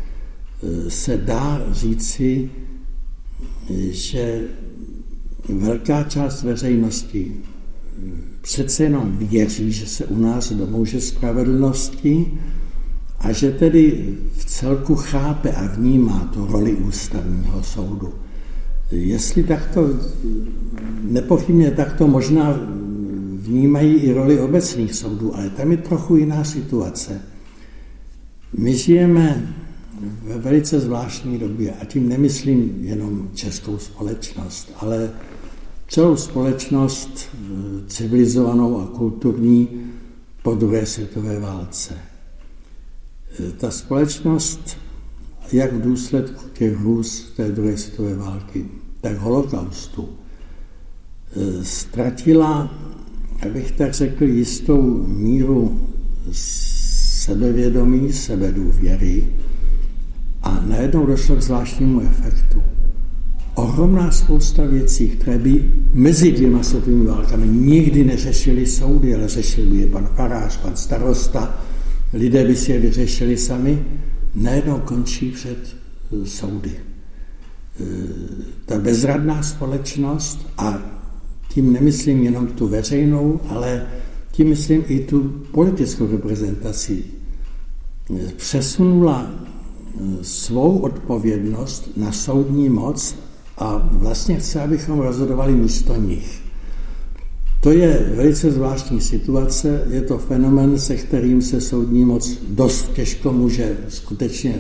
se 0.89 1.17
dá 1.17 1.63
říci, 1.71 2.51
že 3.91 4.43
velká 5.49 6.03
část 6.05 6.43
veřejnosti 6.43 7.33
přece 8.41 8.83
jenom 8.83 9.17
věří, 9.19 9.73
že 9.73 9.87
se 9.87 10.05
u 10.05 10.19
nás 10.19 10.53
domůže 10.53 11.01
spravedlnosti 11.01 12.27
a 13.19 13.33
že 13.33 13.53
tedy 13.53 14.15
v 14.37 14.45
celku 14.45 14.95
chápe 14.95 15.53
a 15.53 15.67
vnímá 15.67 16.31
tu 16.35 16.47
roli 16.47 16.75
ústavního 16.75 17.63
soudu. 17.63 18.15
Jestli 18.91 19.43
takto, 19.43 19.91
nepochybně 21.03 21.71
takto 21.71 22.09
možná 22.09 22.61
vnímají 23.45 23.95
i 23.95 24.13
roli 24.13 24.41
obecných 24.41 24.95
soudů, 24.95 25.37
ale 25.37 25.51
tam 25.51 25.71
je 25.71 25.77
trochu 25.77 26.17
jiná 26.17 26.45
situace. 26.45 27.21
My 28.59 28.77
žijeme 28.77 29.55
ve 30.23 30.39
velice 30.39 30.81
zvláštní 30.81 31.39
době, 31.39 31.75
a 31.81 31.85
tím 31.85 32.09
nemyslím 32.09 32.77
jenom 32.81 33.31
českou 33.35 33.79
společnost, 33.79 34.73
ale 34.77 35.11
celou 35.89 36.17
společnost 36.17 37.11
eh, 37.19 37.37
civilizovanou 37.87 38.81
a 38.81 38.87
kulturní 38.87 39.69
po 40.43 40.55
druhé 40.55 40.87
světové 40.87 41.41
válce. 41.41 41.95
Eh, 43.41 43.53
ta 43.53 43.71
společnost, 43.71 44.77
jak 45.53 45.73
v 45.73 45.83
důsledku 45.83 46.49
těch 46.53 46.77
hrůz 46.77 47.33
té 47.37 47.53
druhé 47.53 47.77
světové 47.77 48.15
války, 48.15 48.67
tak 49.01 49.19
holokaustu, 49.19 50.09
eh, 50.09 51.65
ztratila, 51.65 52.75
abych 53.47 53.73
tak 53.73 53.95
řekl, 53.95 54.25
jistou 54.25 55.07
míru 55.07 55.81
sebevědomí, 56.33 58.13
sebedůvěry, 58.13 59.25
a 60.43 60.65
najednou 60.67 61.07
došlo 61.07 61.37
k 61.37 61.43
zvláštnímu 61.43 62.01
efektu. 62.01 62.63
Ohromná 63.55 64.11
spousta 64.11 64.67
věcí, 64.67 65.09
které 65.09 65.39
by 65.39 65.73
mezi 65.93 66.33
dvěma 66.33 66.63
světovými 66.63 67.07
válkami 67.07 67.47
nikdy 67.49 68.05
neřešili 68.05 68.67
soudy, 68.67 69.15
ale 69.15 69.29
řešil 69.29 69.67
by 69.67 69.77
je 69.77 69.87
pan 69.87 70.09
farář, 70.17 70.57
pan 70.57 70.77
starosta, 70.77 71.63
lidé 72.13 72.45
by 72.45 72.57
si 72.57 72.73
je 72.73 72.79
vyřešili 72.79 73.37
sami, 73.37 73.85
najednou 74.35 74.79
končí 74.79 75.31
před 75.31 75.77
eh, 76.13 76.27
soudy. 76.27 76.73
Eh, 77.81 77.85
ta 78.67 78.79
bezradná 78.79 79.43
společnost, 79.43 80.47
a 80.59 80.94
tím 81.55 81.73
nemyslím 81.73 82.23
jenom 82.23 82.47
tu 82.47 82.69
veřejnou, 82.69 83.41
ale 83.49 83.87
tím 84.33 84.49
myslím 84.49 84.85
i 84.89 85.01
tu 85.01 85.21
politickou 85.53 86.07
reprezentaci, 86.07 87.05
eh, 88.11 88.33
přesunula 88.37 89.31
svou 90.23 90.79
odpovědnost 90.79 91.91
na 91.97 92.13
soudní 92.13 92.69
moc 92.69 93.17
a 93.59 93.89
vlastně 93.93 94.37
chce, 94.37 94.61
abychom 94.61 94.99
rozhodovali 94.99 95.55
místo 95.55 95.95
nich. 95.97 96.43
To 97.61 97.71
je 97.71 98.13
velice 98.17 98.51
zvláštní 98.51 99.01
situace, 99.01 99.87
je 99.91 100.03
to 100.03 100.19
fenomen, 100.19 100.79
se 100.79 100.97
kterým 100.97 101.43
se 101.43 101.61
soudní 101.61 102.05
moc 102.05 102.39
dost 102.49 102.93
těžko 102.93 103.33
může 103.33 103.77
skutečně 103.89 104.55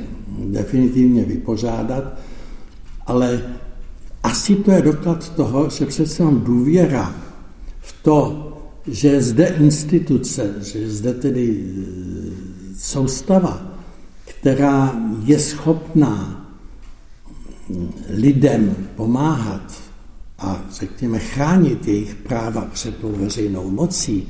definitivně 0.45 1.25
vypořádat, 1.25 2.19
ale 3.07 3.43
asi 4.25 4.57
to 4.57 4.71
je 4.71 4.83
doklad 4.83 5.29
toho, 5.29 5.71
že 5.71 5.87
přece 5.87 6.23
jenom 6.23 6.41
důvěra 6.41 7.15
v 7.81 8.03
to, 8.03 8.51
že 8.87 9.09
je 9.09 9.23
zde 9.23 9.47
instituce, 9.47 10.55
že 10.63 10.79
je 10.79 10.89
zde 10.91 11.15
tedy 11.15 11.65
e, 11.65 11.83
soustava, 12.79 13.63
která 14.25 14.97
je 15.25 15.39
schopná 15.39 16.47
lidem 18.09 18.77
pomáhat 18.97 19.83
a 20.39 20.65
řekněme 20.71 21.19
chránit 21.19 21.89
jejich 21.89 22.15
práva 22.15 22.61
před 22.73 22.97
tou 22.97 23.13
veřejnou 23.13 23.71
mocí, 23.71 24.29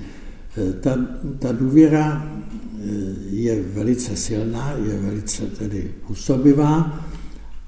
ta, 0.81 0.99
ta 1.39 1.53
důvěra 1.53 2.23
eh, 2.25 2.89
je 3.31 3.63
velice 3.63 4.17
silná, 4.17 4.73
je 4.85 4.99
velice 4.99 5.47
tedy 5.47 5.95
působivá 6.07 7.05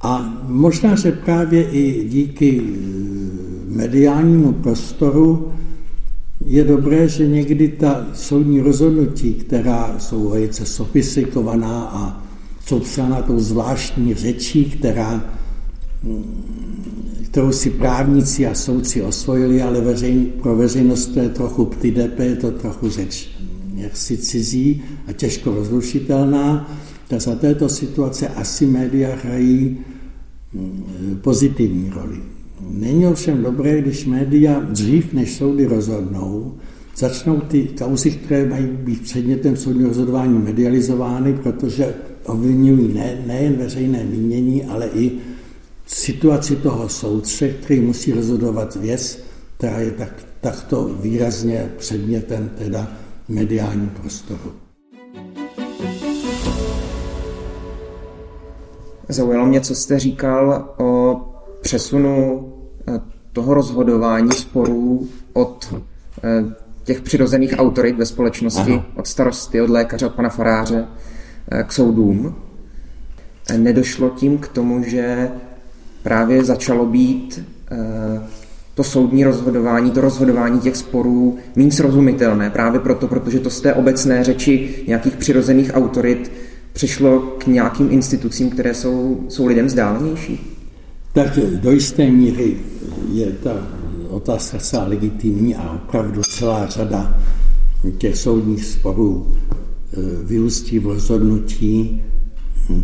a 0.06 0.38
možná, 0.42 0.94
že 0.94 1.12
právě 1.12 1.70
i 1.70 2.08
díky 2.08 2.62
mediálnímu 3.68 4.52
prostoru 4.52 5.52
je 6.44 6.64
dobré, 6.64 7.08
že 7.08 7.28
někdy 7.28 7.68
ta 7.68 8.06
soudní 8.14 8.60
rozhodnutí, 8.60 9.34
která 9.34 9.94
jsou 9.98 10.28
velice 10.28 10.66
sofistikovaná 10.66 11.80
a 11.82 12.22
jsou 12.66 12.80
psána 12.80 13.22
tou 13.22 13.38
zvláštní 13.38 14.14
řečí, 14.14 14.64
která, 14.64 15.24
kterou 17.24 17.52
si 17.52 17.70
právníci 17.70 18.46
a 18.46 18.54
soudci 18.54 19.02
osvojili, 19.02 19.62
ale 19.62 19.80
veřejn, 19.80 20.26
pro 20.42 20.56
veřejnost 20.56 21.06
to 21.06 21.20
je 21.20 21.28
trochu 21.28 21.64
ptidepe, 21.64 22.24
je 22.24 22.36
to 22.36 22.50
trochu 22.50 22.90
řeč 22.90 23.28
jaksi 23.74 24.16
cizí 24.16 24.82
a 25.08 25.12
těžko 25.12 25.54
rozlušitelná. 25.54 26.70
Tak 27.08 27.20
za 27.20 27.34
této 27.34 27.68
situace 27.68 28.28
asi 28.28 28.66
média 28.66 29.16
hrají 29.22 29.78
mm, 29.78 29.95
pozitivní 31.20 31.90
roli. 31.94 32.16
Není 32.70 33.06
ovšem 33.06 33.42
dobré, 33.42 33.80
když 33.82 34.06
média 34.06 34.60
dřív, 34.60 35.12
než 35.12 35.34
soudy 35.34 35.66
rozhodnou, 35.66 36.54
začnou 36.96 37.40
ty 37.40 37.68
kauzy, 37.78 38.10
které 38.10 38.46
mají 38.48 38.66
být 38.66 39.02
předmětem 39.02 39.56
soudního 39.56 39.88
rozhodování 39.88 40.38
medializovány, 40.38 41.32
protože 41.32 41.94
ovlivňují 42.24 42.94
ne, 42.94 43.22
nejen 43.26 43.52
veřejné 43.52 44.04
mínění, 44.04 44.64
ale 44.64 44.88
i 44.94 45.12
situaci 45.86 46.56
toho 46.56 46.88
soudce, 46.88 47.48
který 47.48 47.80
musí 47.80 48.12
rozhodovat 48.12 48.76
věc, 48.76 49.18
která 49.56 49.78
je 49.78 49.90
tak, 49.90 50.26
takto 50.40 50.96
výrazně 51.02 51.70
předmětem 51.78 52.50
teda 52.58 52.96
mediální 53.28 53.88
prostoru. 53.88 54.65
Zaujalo 59.08 59.46
mě, 59.46 59.60
co 59.60 59.74
jste 59.74 59.98
říkal 59.98 60.74
o 60.76 61.20
přesunu 61.60 62.48
eh, 62.88 63.00
toho 63.32 63.54
rozhodování 63.54 64.32
sporů 64.32 65.08
od 65.32 65.74
eh, 66.24 66.44
těch 66.84 67.00
přirozených 67.00 67.54
autorit 67.58 67.96
ve 67.96 68.06
společnosti, 68.06 68.72
ano. 68.72 68.84
od 68.94 69.06
starosty, 69.06 69.60
od 69.60 69.70
lékaře, 69.70 70.06
od 70.06 70.14
pana 70.14 70.28
faráře 70.28 70.84
eh, 71.50 71.62
k 71.62 71.72
soudům. 71.72 72.34
Nedošlo 73.56 74.10
tím 74.10 74.38
k 74.38 74.48
tomu, 74.48 74.82
že 74.82 75.28
právě 76.02 76.44
začalo 76.44 76.86
být 76.86 77.44
to 78.74 78.84
soudní 78.84 79.24
rozhodování, 79.24 79.90
to 79.90 80.00
rozhodování 80.00 80.60
těch 80.60 80.76
sporů 80.76 81.38
méně 81.56 81.72
srozumitelné. 81.72 82.50
Právě 82.50 82.80
proto, 82.80 83.08
protože 83.08 83.38
to 83.38 83.50
z 83.50 83.60
té 83.60 83.74
obecné 83.74 84.24
řeči 84.24 84.84
nějakých 84.86 85.16
přirozených 85.16 85.70
autorit 85.74 86.32
přišlo 86.76 87.20
k 87.20 87.46
nějakým 87.46 87.92
institucím, 87.92 88.50
které 88.50 88.74
jsou, 88.74 89.24
jsou 89.28 89.46
lidem 89.46 89.66
vzdálenější? 89.66 90.40
Tak 91.12 91.38
do 91.38 91.70
jisté 91.72 92.10
míry 92.10 92.56
je 93.12 93.26
ta 93.32 93.66
otázka 94.08 94.58
celá 94.58 94.84
legitimní 94.84 95.56
a 95.56 95.72
opravdu 95.72 96.22
celá 96.22 96.66
řada 96.66 97.20
těch 97.98 98.16
soudních 98.16 98.64
sporů 98.64 99.36
e, 99.36 100.24
vyústí 100.24 100.78
v 100.78 100.86
rozhodnutí, 100.86 102.02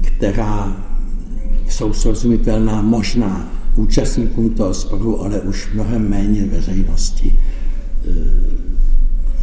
která 0.03 0.87
jsou 1.69 1.93
srozumitelná 1.93 2.83
možná 2.83 3.53
účastníkům 3.77 4.51
toho 4.51 4.75
sporu, 4.75 5.23
ale 5.23 5.41
už 5.41 5.69
mnohem 5.75 6.09
méně 6.09 6.47
veřejnosti. 6.47 7.39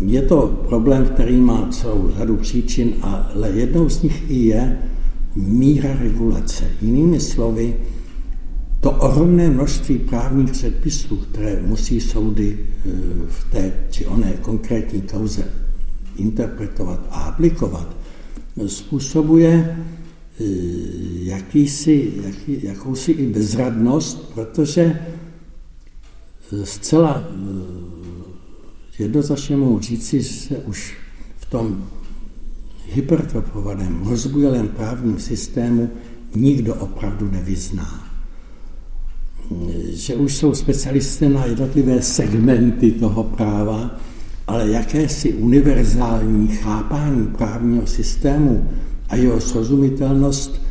Je 0.05 0.21
to 0.21 0.47
problém, 0.69 1.05
který 1.05 1.37
má 1.37 1.67
celou 1.71 2.11
řadu 2.17 2.37
příčin, 2.37 2.93
ale 3.01 3.49
jednou 3.49 3.89
z 3.89 4.03
nich 4.03 4.31
i 4.31 4.35
je 4.35 4.79
míra 5.35 5.95
regulace. 5.99 6.65
Jinými 6.81 7.19
slovy, 7.19 7.75
to 8.79 8.91
ohromné 8.91 9.49
množství 9.49 9.97
právních 9.97 10.51
předpisů, 10.51 11.17
které 11.17 11.61
musí 11.65 12.01
soudy 12.01 12.59
e, 12.59 12.89
v 13.27 13.51
té 13.51 13.73
či 13.89 14.05
oné 14.05 14.33
konkrétní 14.41 15.01
kauze 15.01 15.43
interpretovat 16.15 17.07
a 17.11 17.19
aplikovat, 17.19 17.95
způsobuje 18.67 19.53
e, 19.53 20.43
jakýsi, 21.23 22.13
jaký, 22.23 22.65
jakousi 22.65 23.11
i 23.11 23.25
bezradnost, 23.25 24.33
protože 24.33 24.81
e, 24.81 26.65
zcela 26.65 27.23
jednoznačně 28.99 29.57
mohu 29.57 29.79
říci, 29.79 30.21
že 30.21 30.33
se 30.33 30.57
už 30.57 30.97
v 31.37 31.45
tom 31.45 31.85
hypertrofovaném, 32.87 34.03
rozbujelém 34.07 34.67
právním 34.67 35.19
systému 35.19 35.89
nikdo 36.35 36.75
opravdu 36.75 37.31
nevyzná 37.31 38.09
že 39.89 40.15
už 40.15 40.35
jsou 40.35 40.55
specialisté 40.55 41.29
na 41.29 41.45
jednotlivé 41.45 42.01
segmenty 42.01 42.91
toho 42.91 43.23
práva, 43.23 43.95
ale 44.47 44.69
jakési 44.69 45.33
univerzální 45.33 46.47
chápání 46.47 47.27
právního 47.27 47.87
systému 47.87 48.69
a 49.09 49.15
jeho 49.15 49.41
srozumitelnost 49.41 50.61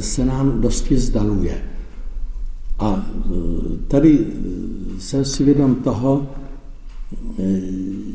se 0.00 0.24
nám 0.24 0.60
dosti 0.60 0.96
zdaluje. 0.98 1.62
A 2.78 3.06
tady 3.88 4.26
jsem 4.98 5.24
si 5.24 5.44
vědom 5.44 5.74
toho, 5.74 6.26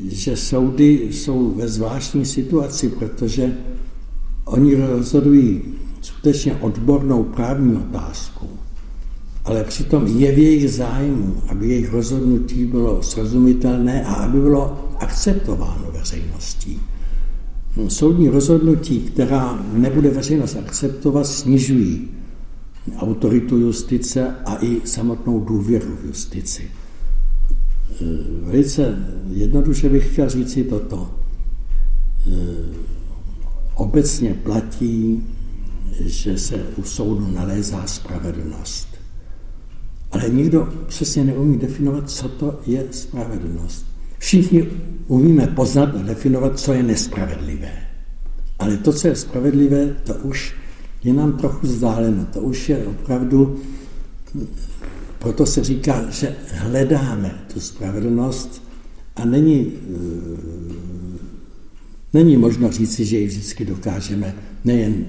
že 0.08 0.38
soudy 0.38 1.08
jsou 1.12 1.54
ve 1.56 1.68
zvláštní 1.68 2.26
situaci, 2.26 2.90
protože 2.90 3.58
oni 4.46 4.76
rozhodují 4.76 5.62
skutečně 6.02 6.56
odbornou 6.56 7.24
právní 7.24 7.76
otázku 7.76 8.48
ale 9.46 9.64
přitom 9.64 10.08
je 10.08 10.32
v 10.32 10.38
jejich 10.38 10.72
zájmu, 10.72 11.36
aby 11.48 11.68
jejich 11.68 11.94
rozhodnutí 11.94 12.66
bylo 12.66 13.04
srozumitelné 13.04 14.06
a 14.06 14.14
aby 14.14 14.40
bylo 14.40 14.90
akceptováno 15.00 15.92
veřejností. 15.92 16.80
Soudní 17.88 18.30
rozhodnutí, 18.30 19.00
která 19.00 19.66
nebude 19.74 20.10
veřejnost 20.10 20.56
akceptovat, 20.56 21.28
snižují 21.28 22.10
autoritu 22.98 23.58
justice 23.58 24.36
a 24.46 24.58
i 24.62 24.82
samotnou 24.86 25.40
důvěru 25.40 25.98
v 26.04 26.06
justici. 26.06 26.72
Velice 28.42 28.96
jednoduše 29.30 29.90
bych 29.90 30.12
chtěl 30.12 30.30
říci 30.30 30.64
toto. 30.64 31.12
Obecně 33.76 34.34
platí, 34.34 35.24
že 36.00 36.38
se 36.38 36.56
u 36.78 36.84
soudu 36.84 37.32
nalézá 37.32 37.88
spravedlnost. 37.88 38.88
Ale 40.12 40.30
nikdo 40.30 40.74
přesně 40.88 41.24
neumí 41.24 41.58
definovat, 41.58 42.10
co 42.10 42.30
to 42.30 42.60
je 42.66 42.86
spravedlnost. 42.92 43.86
Všichni 44.18 44.68
umíme 45.08 45.48
poznat 45.48 45.96
a 45.96 46.02
definovat, 46.02 46.60
co 46.60 46.74
je 46.74 46.84
nespravedlivé. 46.84 47.72
Ale 48.60 48.78
to, 48.78 48.94
co 48.94 49.08
je 49.08 49.16
spravedlivé, 49.16 49.96
to 50.04 50.14
už 50.14 50.56
je 51.04 51.14
nám 51.14 51.34
trochu 51.38 51.68
vzdáleno. 51.68 52.26
To 52.34 52.40
už 52.40 52.70
je 52.70 52.86
opravdu, 52.86 53.60
proto 55.26 55.46
se 55.46 55.64
říká, 55.64 56.04
že 56.10 56.36
hledáme 56.48 57.46
tu 57.54 57.60
spravedlnost 57.60 58.64
a 59.16 59.26
není, 59.26 59.74
není 62.14 62.38
možno 62.38 62.72
říci, 62.72 63.06
že 63.06 63.18
ji 63.18 63.28
vždycky 63.28 63.66
dokážeme 63.66 64.36
nejen 64.64 65.06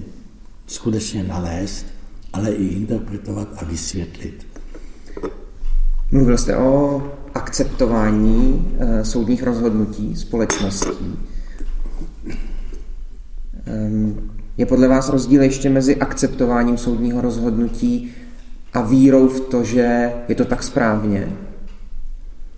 skutečně 0.66 1.24
nalézt, 1.24 1.86
ale 2.32 2.50
i 2.50 2.64
interpretovat 2.64 3.48
a 3.56 3.64
vysvětlit. 3.64 4.46
Mluvil 6.10 6.38
jste 6.38 6.56
o 6.56 7.02
akceptování 7.34 8.66
e, 8.78 9.04
soudních 9.04 9.42
rozhodnutí 9.42 10.16
společností. 10.16 11.18
Je 14.56 14.66
podle 14.66 14.88
vás 14.88 15.08
rozdíl 15.08 15.42
ještě 15.42 15.70
mezi 15.70 15.96
akceptováním 15.96 16.78
soudního 16.78 17.20
rozhodnutí 17.20 18.12
a 18.72 18.82
vírou 18.82 19.28
v 19.28 19.40
to, 19.40 19.64
že 19.64 20.12
je 20.28 20.34
to 20.34 20.44
tak 20.44 20.62
správně? 20.62 21.36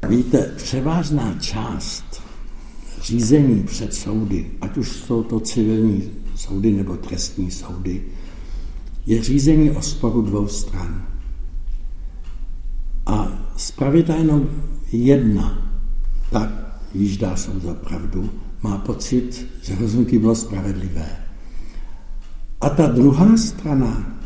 Víte, 0.09 0.53
převážná 0.57 1.35
část 1.41 2.23
řízení 3.03 3.63
před 3.63 3.95
soudy, 3.95 4.51
ať 4.61 4.77
už 4.77 4.93
jsou 4.93 5.23
to 5.23 5.41
civilní 5.41 6.11
soudy 6.35 6.73
nebo 6.73 6.97
trestní 6.97 7.51
soudy, 7.51 8.03
je 9.07 9.23
řízení 9.23 9.71
o 9.71 9.83
sporu 9.83 10.23
dvou 10.23 10.49
stran. 10.49 11.07
A 13.07 13.29
zpravidla 13.57 14.15
jenom 14.15 14.49
jedna, 14.93 15.73
tak 16.31 16.51
již 16.95 17.17
dá 17.17 17.37
soud 17.37 17.63
za 17.63 17.75
pravdu, 17.75 18.31
má 18.63 18.79
pocit, 18.79 19.47
že 19.63 19.77
rozhodnutí 19.81 20.19
bylo 20.19 20.35
spravedlivé. 20.35 21.17
A 22.61 22.69
ta 22.69 22.87
druhá 22.87 23.37
strana, 23.37 24.18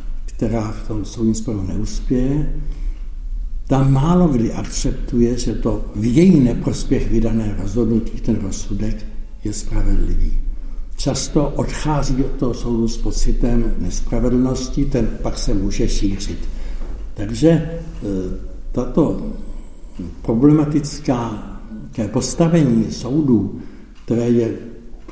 která 0.43 0.73
v 0.73 0.89
tom 0.89 1.05
soudním 1.05 1.35
sporu 1.35 1.63
neuspěje, 1.63 2.61
ta 3.67 3.83
málo 3.83 4.29
kdy 4.29 4.53
akceptuje, 4.53 5.39
že 5.39 5.55
to 5.55 5.85
v 5.95 6.17
její 6.17 6.41
neprospěch 6.41 7.11
vydané 7.11 7.57
rozhodnutí, 7.63 8.21
ten 8.21 8.37
rozsudek, 8.43 9.07
je 9.45 9.53
spravedlivý. 9.53 10.39
Často 10.97 11.49
odchází 11.49 12.25
od 12.25 12.31
toho 12.31 12.55
soudu 12.55 12.89
s 12.89 12.97
pocitem 12.97 13.75
nespravedlnosti, 13.79 14.85
ten 14.85 15.09
pak 15.23 15.39
se 15.39 15.55
může 15.55 15.89
šířit. 15.89 16.49
Takže 17.15 17.49
e, 17.51 17.81
tato 18.73 19.33
problematická 20.23 21.51
postavení 22.13 22.93
soudů, 22.93 23.61
které 24.05 24.29
je 24.29 24.55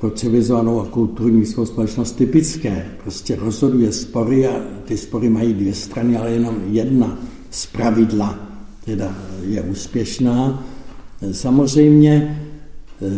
pro 0.00 0.10
civilizovanou 0.10 0.80
a 0.80 0.86
kulturní 0.86 1.46
společnost 1.46 2.12
typické, 2.12 2.86
prostě 3.02 3.36
rozhoduje 3.36 3.92
spory 3.92 4.46
a 4.46 4.60
ty 4.84 4.96
spory 4.96 5.30
mají 5.30 5.54
dvě 5.54 5.74
strany, 5.74 6.16
ale 6.16 6.30
jenom 6.30 6.56
jedna 6.70 7.18
z 7.50 7.66
pravidla 7.66 8.38
teda 8.84 9.14
je 9.46 9.62
úspěšná. 9.62 10.64
Samozřejmě 11.32 12.12
e, 12.12 13.10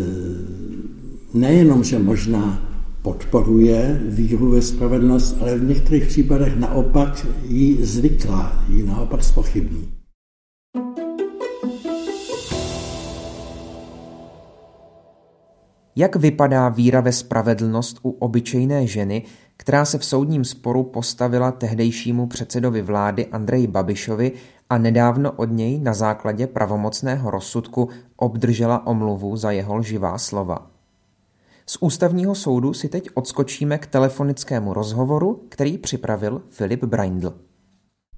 nejenom, 1.35 1.85
že 1.85 1.99
možná 1.99 2.69
podporuje 3.03 4.01
víru 4.09 4.51
ve 4.51 4.63
spravedlnost, 4.63 5.37
ale 5.41 5.59
v 5.59 5.69
některých 5.69 6.07
případech 6.07 6.57
naopak 6.57 7.27
ji 7.49 7.85
zvyklá, 7.85 8.65
ji 8.69 8.83
naopak 8.83 9.25
spochybní. 9.25 10.02
Jak 15.97 16.17
vypadá 16.17 16.69
víra 16.69 17.01
ve 17.01 17.13
spravedlnost 17.13 17.99
u 18.03 18.11
obyčejné 18.11 18.87
ženy, 18.87 19.23
která 19.57 19.85
se 19.85 19.99
v 19.99 20.05
soudním 20.05 20.45
sporu 20.45 20.83
postavila 20.83 21.53
tehdejšímu 21.53 22.27
předsedovi 22.27 22.83
vlády 22.83 23.27
Andreji 23.27 23.67
Babišovi 23.67 24.33
a 24.71 24.79
nedávno 24.79 25.33
od 25.33 25.51
něj 25.51 25.79
na 25.79 25.95
základě 25.95 26.47
pravomocného 26.47 27.31
rozsudku 27.31 27.89
obdržela 28.17 28.87
omluvu 28.87 29.37
za 29.37 29.51
jeho 29.51 29.77
lživá 29.77 30.19
slova. 30.19 30.67
Z 31.67 31.77
ústavního 31.81 32.35
soudu 32.35 32.73
si 32.75 32.89
teď 32.89 33.09
odskočíme 33.15 33.79
k 33.79 33.87
telefonickému 33.87 34.75
rozhovoru, 34.75 35.47
který 35.49 35.79
připravil 35.79 36.43
Filip 36.49 36.85
Braindl. 36.85 37.35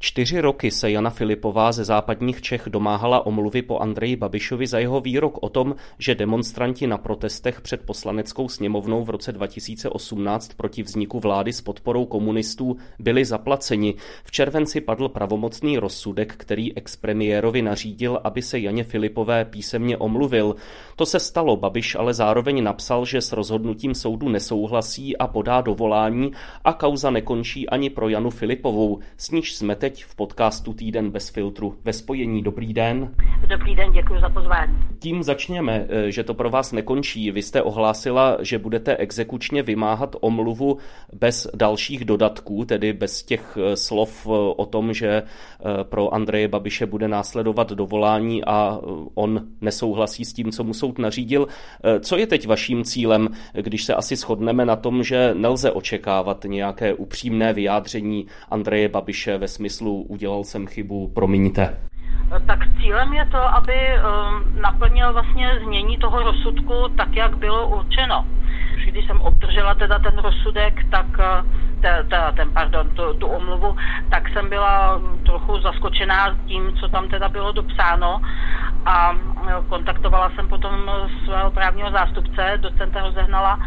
Čtyři 0.05 0.41
roky 0.41 0.71
se 0.71 0.91
Jana 0.91 1.11
Filipová 1.11 1.73
ze 1.73 1.85
západních 1.85 2.43
Čech 2.43 2.63
domáhala 2.67 3.27
omluvy 3.27 3.63
po 3.63 3.79
Andreji 3.79 4.17
Babišovi 4.17 4.67
za 4.67 4.79
jeho 4.79 5.01
výrok 5.01 5.39
o 5.41 5.49
tom, 5.49 5.75
že 5.99 6.15
demonstranti 6.15 6.87
na 6.87 6.99
protestech 6.99 7.61
před 7.61 7.81
poslaneckou 7.81 8.49
sněmovnou 8.49 9.05
v 9.05 9.11
roce 9.11 9.33
2018 9.33 10.55
proti 10.55 10.83
vzniku 10.83 11.21
vlády 11.21 11.53
s 11.53 11.61
podporou 11.61 12.05
komunistů 12.07 12.77
byli 12.99 13.25
zaplaceni. 13.25 13.95
V 14.25 14.31
červenci 14.31 14.81
padl 14.81 15.09
pravomocný 15.09 15.79
rozsudek, 15.79 16.35
který 16.37 16.77
expremiérovi 16.77 17.63
nařídil, 17.63 18.21
aby 18.25 18.43
se 18.43 18.59
Janě 18.59 18.85
Filipové 18.85 19.45
písemně 19.45 19.97
omluvil. 19.97 20.57
To 20.97 21.07
se 21.07 21.21
stalo, 21.21 21.57
Babiš 21.57 21.95
ale 21.95 22.15
zároveň 22.15 22.63
napsal, 22.63 23.05
že 23.05 23.21
s 23.21 23.33
rozhodnutím 23.33 23.95
soudu 23.95 24.29
nesouhlasí 24.29 25.17
a 25.17 25.27
podá 25.27 25.61
dovolání 25.61 26.33
a 26.65 26.73
kauza 26.73 27.11
nekončí 27.11 27.69
ani 27.69 27.91
pro 27.91 28.09
Janu 28.09 28.31
Filipovou, 28.31 28.99
s 29.17 29.31
níž 29.31 29.55
jsme 29.55 29.77
teď 29.77 29.94
teď 29.95 30.05
v 30.05 30.15
podcastu 30.17 30.73
Týden 30.73 31.11
bez 31.11 31.29
filtru 31.29 31.75
ve 31.85 31.93
spojení. 31.93 32.43
Dobrý 32.43 32.75
den. 32.75 33.15
Dobrý 33.49 33.77
den, 33.77 33.93
děkuji 33.93 34.21
za 34.21 34.29
pozvání. 34.29 34.79
Tím 34.99 35.23
začněme, 35.23 35.87
eh, 35.89 36.11
že 36.11 36.25
to 36.25 36.35
pro 36.35 36.51
vás 36.51 36.73
nekončí. 36.73 37.31
Vy 37.31 37.43
jste 37.43 37.63
ohlásila, 37.63 38.37
že 38.41 38.59
budete 38.59 38.97
exekučně 38.97 39.63
vymáhat 39.63 40.17
omluvu 40.21 40.79
bez 41.13 41.49
dalších 41.55 42.05
dodatků, 42.05 42.65
tedy 42.65 42.93
bez 42.93 43.23
těch 43.23 43.59
eh, 43.61 43.77
slov 43.77 44.27
eh, 44.27 44.31
o 44.57 44.67
tom, 44.67 44.93
že 44.93 45.23
pro 45.83 46.15
Andreje 46.15 46.49
Babiše 46.49 46.87
bude 46.87 47.09
následovat 47.09 47.73
dovolání 47.73 48.45
a 48.45 48.81
on 49.15 49.47
nesouhlasí 49.61 50.25
s 50.25 50.33
tím, 50.33 50.53
co 50.53 50.65
mu 50.65 50.75
soud 50.75 50.99
nařídil. 50.99 51.49
Co 52.01 52.17
je 52.17 52.27
teď 52.27 52.47
vaším 52.47 52.85
cílem, 52.85 53.29
když 53.53 53.85
se 53.85 53.95
asi 53.95 54.17
shodneme 54.17 54.65
na 54.65 54.77
tom, 54.77 55.03
že 55.03 55.35
nelze 55.35 55.73
očekávat 55.73 56.45
nějaké 56.45 56.95
upřímné 56.95 57.53
vyjádření 57.53 58.27
Andreje 58.51 58.89
Babiše 58.89 59.39
ve 59.39 59.49
smyslu 59.49 59.74
smyslu 59.75 60.03
udělal 60.09 60.45
jsem 60.45 60.67
chybu, 60.67 61.09
promiňte? 61.09 61.77
Tak 62.47 62.59
cílem 62.81 63.13
je 63.13 63.27
to, 63.31 63.39
aby 63.39 63.75
um, 63.75 64.61
naplnil 64.63 65.13
vlastně 65.13 65.61
znění 65.65 65.99
toho 65.99 66.23
rozsudku 66.23 66.75
tak, 66.97 67.17
jak 67.17 67.37
bylo 67.39 67.69
určeno. 67.69 68.27
Když 68.87 69.07
jsem 69.07 69.21
obdržela 69.21 69.75
teda 69.75 69.99
ten 69.99 70.19
rozsudek, 70.19 70.75
tak 70.91 71.07
uh, 71.85 72.09
teda 72.09 72.33
ten, 72.33 72.51
pardon, 72.53 72.91
tu, 72.91 73.15
tu 73.15 73.27
omluvu, 73.27 73.77
tak 74.11 74.29
jsem 74.29 74.49
byla 74.49 75.01
trochu 75.27 75.61
zaskočená 75.61 76.37
tím, 76.47 76.73
co 76.81 76.89
tam 76.89 77.09
teda 77.09 77.29
bylo 77.29 77.53
dopsáno 77.53 78.21
a 78.87 79.11
uh, 79.11 79.65
kontaktovala 79.69 80.31
jsem 80.35 80.49
potom 80.49 80.91
svého 81.25 81.51
právního 81.51 81.91
zástupce, 81.91 82.53
docenta 82.57 83.01
Rozehnala 83.01 83.59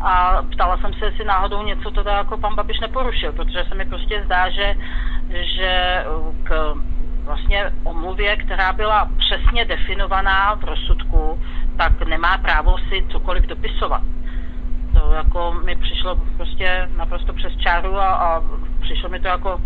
a 0.00 0.42
ptala 0.42 0.78
jsem 0.78 0.94
se, 0.94 1.04
jestli 1.04 1.24
náhodou 1.24 1.62
něco 1.62 1.90
teda 1.90 2.12
jako 2.12 2.38
pan 2.38 2.54
Babiš 2.54 2.80
neporušil, 2.80 3.32
protože 3.32 3.64
se 3.68 3.74
mi 3.74 3.84
prostě 3.84 4.22
zdá, 4.24 4.50
že 4.50 4.74
že 5.32 6.04
k 6.42 6.74
vlastně 7.24 7.72
omluvě, 7.84 8.36
která 8.36 8.72
byla 8.72 9.08
přesně 9.18 9.64
definovaná 9.64 10.54
v 10.54 10.64
rozsudku, 10.64 11.42
tak 11.78 12.02
nemá 12.02 12.38
právo 12.38 12.78
si 12.78 13.04
cokoliv 13.08 13.44
dopisovat. 13.44 14.02
To 15.02 15.12
jako 15.12 15.52
mi 15.64 15.76
přišlo 15.76 16.20
prostě 16.36 16.88
naprosto 16.96 17.32
přes 17.32 17.52
čáru 17.56 17.94
a, 17.94 18.14
a 18.14 18.44
přišlo 18.80 19.08
mi 19.08 19.20
to 19.20 19.28
jako, 19.28 19.60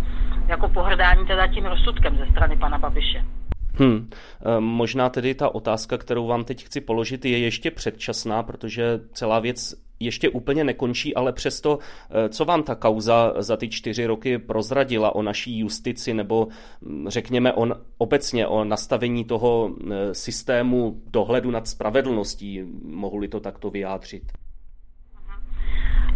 jako 0.49 0.69
pohrdání 0.69 1.27
teda 1.27 1.47
tím 1.47 1.65
rozsudkem 1.65 2.19
ze 2.19 2.27
strany 2.27 2.57
pana 2.57 2.79
Babiše. 2.79 3.25
Hmm. 3.73 4.11
Možná 4.59 5.09
tedy 5.09 5.35
ta 5.35 5.55
otázka, 5.55 5.99
kterou 5.99 6.27
vám 6.27 6.45
teď 6.45 6.65
chci 6.65 6.81
položit, 6.81 7.25
je 7.25 7.39
ještě 7.39 7.71
předčasná, 7.71 8.43
protože 8.43 9.01
celá 9.13 9.41
věc 9.41 9.75
ještě 10.01 10.29
úplně 10.29 10.65
nekončí, 10.65 11.15
ale 11.15 11.33
přesto, 11.33 11.79
eh, 12.11 12.29
co 12.29 12.45
vám 12.45 12.63
ta 12.63 12.75
kauza 12.75 13.35
za 13.39 13.57
ty 13.57 13.69
čtyři 13.69 14.07
roky 14.07 14.39
prozradila 14.39 15.15
o 15.15 15.23
naší 15.23 15.59
justici 15.59 16.15
nebo 16.15 16.49
řekněme 17.07 17.53
on, 17.53 17.75
obecně 17.99 18.47
o 18.47 18.65
nastavení 18.65 19.25
toho 19.25 19.71
eh, 19.91 20.15
systému 20.15 21.01
dohledu 21.07 21.51
nad 21.51 21.69
spravedlností, 21.69 22.63
mohu-li 22.83 23.29
to 23.29 23.41
takto 23.41 23.71
vyjádřit? 23.71 24.23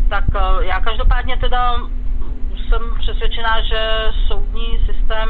Tak 0.08 0.24
eh, 0.34 0.64
já 0.64 0.80
každopádně 0.80 1.36
teda 1.36 1.76
jsem 2.68 2.82
přesvědčená, 2.98 3.60
že 3.60 4.08
soudní 4.28 4.86
systém 4.86 5.28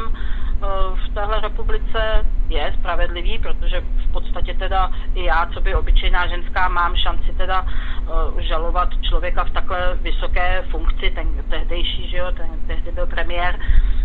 v 0.95 1.13
téhle 1.13 1.41
republice 1.41 2.25
je 2.49 2.73
spravedlivý, 2.79 3.39
protože 3.39 3.81
v 3.81 4.11
podstatě 4.11 4.53
teda 4.53 4.91
i 5.15 5.25
já, 5.25 5.45
co 5.53 5.61
by 5.61 5.75
obyčejná 5.75 6.27
ženská, 6.27 6.67
mám 6.67 6.95
šanci 6.95 7.33
teda 7.33 7.61
uh, 7.61 8.39
žalovat 8.39 8.89
člověka 9.01 9.43
v 9.43 9.49
takhle 9.49 9.95
vysoké 9.95 10.63
funkci, 10.71 11.11
ten 11.11 11.43
tehdejší, 11.49 12.09
že 12.09 12.17
jo, 12.17 12.31
ten 12.31 12.49
tehdy 12.67 12.91
byl 12.91 13.07
premiér, 13.07 13.59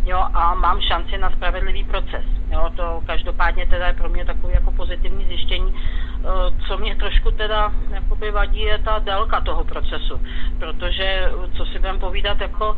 jo, 0.07 0.25
a 0.35 0.55
mám 0.55 0.81
šanci 0.81 1.19
na 1.19 1.31
spravedlivý 1.31 1.85
proces. 1.85 2.25
Jo, 2.51 2.71
to 2.77 3.03
každopádně 3.07 3.67
teda 3.67 3.87
je 3.87 3.93
pro 3.93 4.09
mě 4.09 4.25
takový 4.25 4.55
jako 4.55 4.73
pozitivní 4.73 5.25
zjištění. 5.25 5.67
Uh, 5.73 6.59
co 6.69 6.79
mě 6.79 6.97
trošku 6.97 7.31
teda 7.31 7.73
vadí, 8.33 8.61
je 8.61 8.79
ta 8.79 8.99
délka 8.99 9.41
toho 9.41 9.65
procesu, 9.65 10.21
protože 10.59 11.31
co 11.57 11.67
si 11.67 11.79
budeme 11.79 11.99
povídat, 11.99 12.41
jako 12.41 12.77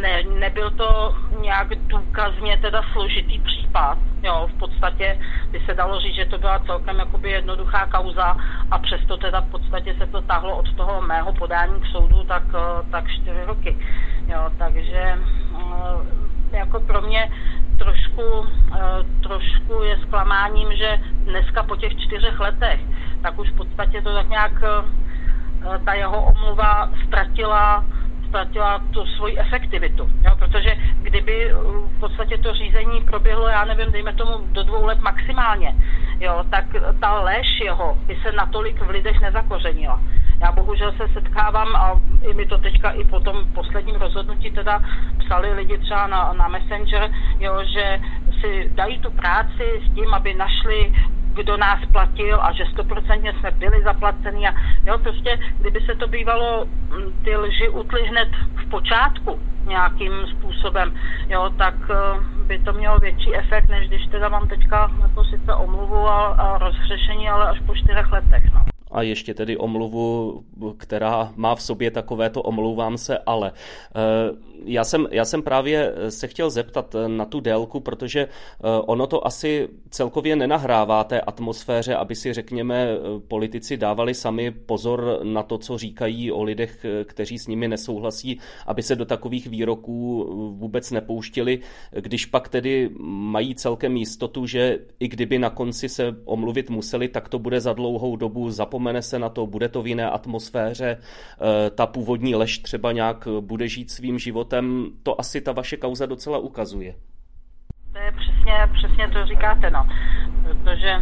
ne, 0.00 0.22
nebyl 0.22 0.70
to 0.70 1.16
nějak 1.40 1.68
důkazně 1.68 2.58
teda 2.58 2.82
složitý 2.92 3.38
případ. 3.38 3.98
Jo, 4.22 4.48
v 4.54 4.58
podstatě 4.58 5.18
by 5.50 5.60
se 5.66 5.74
dalo 5.74 6.00
říct, 6.00 6.14
že 6.14 6.24
to 6.24 6.38
byla 6.38 6.58
celkem 6.58 6.98
jakoby 6.98 7.30
jednoduchá 7.30 7.86
kauza 7.86 8.36
a 8.70 8.78
přesto 8.78 9.16
teda 9.16 9.40
v 9.40 9.50
podstatě 9.50 9.94
se 9.98 10.06
to 10.06 10.22
tahlo 10.22 10.56
od 10.56 10.74
toho 10.74 11.00
mého 11.00 11.32
podání 11.32 11.80
k 11.80 11.86
soudu 11.86 12.24
tak, 12.24 12.42
eh, 12.54 12.90
tak 12.90 13.04
čtyři 13.08 13.44
roky. 13.44 13.78
Jo, 14.28 14.50
takže 14.58 15.18
eh, 16.52 16.56
jako 16.56 16.80
pro 16.80 17.00
mě 17.00 17.32
trošku, 17.78 18.46
eh, 18.74 18.78
trošku 19.22 19.82
je 19.82 19.98
zklamáním, 20.06 20.72
že 20.72 20.98
dneska 21.24 21.62
po 21.62 21.76
těch 21.76 21.96
čtyřech 21.96 22.40
letech, 22.40 22.80
tak 23.22 23.38
už 23.38 23.50
v 23.50 23.56
podstatě 23.56 24.02
to 24.02 24.14
tak 24.14 24.28
nějak 24.28 24.52
ta 25.84 25.94
jeho 25.94 26.22
omluva 26.22 26.90
ztratila 27.06 27.84
ztratila 28.28 28.78
tu 28.90 29.06
svoji 29.06 29.38
efektivitu. 29.38 30.10
Jo? 30.24 30.36
Protože 30.38 30.76
kdyby 31.02 31.54
uh, 31.54 31.60
v 31.96 32.00
podstatě 32.00 32.38
to 32.38 32.54
řízení 32.54 33.00
proběhlo, 33.00 33.48
já 33.48 33.64
nevím, 33.64 33.92
dejme 33.92 34.12
tomu 34.12 34.32
do 34.52 34.62
dvou 34.62 34.84
let 34.84 35.00
maximálně, 35.00 35.74
jo, 36.20 36.44
tak 36.50 36.64
ta 37.00 37.20
lež 37.20 37.60
jeho 37.60 37.98
by 38.06 38.16
se 38.22 38.32
natolik 38.32 38.82
v 38.82 38.90
lidech 38.90 39.20
nezakořenila. 39.20 40.00
Já 40.40 40.52
bohužel 40.52 40.92
se 40.92 41.08
setkávám 41.12 41.76
a 41.76 42.00
i 42.22 42.34
mi 42.34 42.46
to 42.46 42.58
teďka 42.58 42.90
i 42.90 43.04
po 43.04 43.20
tom 43.20 43.44
posledním 43.54 43.96
rozhodnutí 43.96 44.50
teda 44.50 44.82
psali 45.18 45.52
lidi 45.52 45.78
třeba 45.78 46.06
na, 46.06 46.32
na 46.32 46.48
Messenger, 46.48 47.10
jo, 47.38 47.64
že 47.64 48.00
si 48.40 48.70
dají 48.74 48.98
tu 48.98 49.10
práci 49.10 49.82
s 49.86 49.94
tím, 49.94 50.14
aby 50.14 50.34
našli 50.34 50.92
kdo 51.38 51.56
nás 51.56 51.78
platil 51.92 52.38
a 52.42 52.52
že 52.52 52.64
stoprocentně 52.72 53.32
jsme 53.32 53.50
byli 53.50 53.82
zaplaceni 53.82 54.48
a 54.48 54.52
jo, 54.86 54.98
prostě 54.98 55.38
kdyby 55.58 55.80
se 55.80 55.94
to 55.94 56.08
bývalo 56.08 56.64
mm, 56.64 57.24
ty 57.24 57.36
lži 57.36 57.68
utli 57.68 58.02
hned 58.02 58.28
v 58.56 58.70
počátku 58.70 59.40
nějakým 59.66 60.12
způsobem, 60.26 60.98
jo, 61.28 61.50
tak 61.58 61.74
eh, 61.90 61.94
by 62.46 62.58
to 62.58 62.72
mělo 62.72 62.98
větší 62.98 63.36
efekt, 63.36 63.68
než 63.68 63.88
když 63.88 64.06
teda 64.06 64.28
mám 64.28 64.48
teďka 64.48 64.90
jako 65.02 65.24
sice 65.24 65.54
omluvu 65.54 66.08
a, 66.08 66.26
a 66.26 66.58
rozhřešení, 66.58 67.28
ale 67.28 67.48
až 67.48 67.60
po 67.66 67.74
čtyřech 67.74 68.12
letech, 68.12 68.44
no 68.54 68.77
a 68.98 69.02
ještě 69.02 69.34
tedy 69.34 69.56
omluvu, 69.56 70.44
která 70.76 71.32
má 71.36 71.54
v 71.54 71.62
sobě 71.62 71.90
takovéto 71.90 72.42
omlouvám 72.42 72.98
se, 72.98 73.18
ale 73.18 73.52
eh, 73.54 74.36
já 74.64 74.84
jsem, 74.84 75.06
já 75.10 75.24
jsem 75.24 75.42
právě 75.42 75.94
se 76.08 76.28
chtěl 76.28 76.50
zeptat 76.50 76.96
na 77.06 77.24
tu 77.24 77.40
délku, 77.40 77.80
protože 77.80 78.20
eh, 78.20 78.28
ono 78.86 79.06
to 79.06 79.26
asi 79.26 79.68
celkově 79.90 80.36
nenahrává 80.36 81.04
té 81.04 81.20
atmosféře, 81.20 81.94
aby 81.94 82.14
si 82.14 82.32
řekněme 82.32 82.88
politici 83.28 83.76
dávali 83.76 84.14
sami 84.14 84.50
pozor 84.50 85.20
na 85.22 85.42
to, 85.42 85.58
co 85.58 85.78
říkají 85.78 86.32
o 86.32 86.42
lidech, 86.42 86.86
kteří 87.04 87.38
s 87.38 87.46
nimi 87.46 87.68
nesouhlasí, 87.68 88.40
aby 88.66 88.82
se 88.82 88.96
do 88.96 89.04
takových 89.04 89.46
výroků 89.46 90.26
vůbec 90.58 90.90
nepouštili, 90.90 91.60
když 92.00 92.26
pak 92.26 92.48
tedy 92.48 92.90
mají 92.98 93.54
celkem 93.54 93.96
jistotu, 93.96 94.46
že 94.46 94.78
i 95.00 95.08
kdyby 95.08 95.38
na 95.38 95.50
konci 95.50 95.88
se 95.88 96.16
omluvit 96.24 96.70
museli, 96.70 97.08
tak 97.08 97.28
to 97.28 97.38
bude 97.38 97.60
za 97.60 97.72
dlouhou 97.72 98.16
dobu 98.16 98.50
zapomenout 98.50 98.87
zapomene 98.88 99.02
se 99.02 99.18
na 99.18 99.28
to, 99.28 99.46
bude 99.46 99.68
to 99.68 99.82
v 99.82 99.86
jiné 99.86 100.10
atmosféře, 100.10 100.96
eh, 100.96 101.70
ta 101.70 101.86
původní 101.86 102.34
lež 102.34 102.58
třeba 102.58 102.92
nějak 102.92 103.28
bude 103.40 103.68
žít 103.68 103.90
svým 103.90 104.18
životem, 104.18 104.86
to 105.02 105.20
asi 105.20 105.40
ta 105.40 105.52
vaše 105.52 105.76
kauza 105.76 106.06
docela 106.06 106.38
ukazuje. 106.38 106.94
To 107.92 107.98
je 107.98 108.12
přesně, 108.12 108.52
přesně 108.72 109.08
to 109.08 109.26
říkáte, 109.26 109.70
no. 109.70 109.86
Protože 110.42 110.92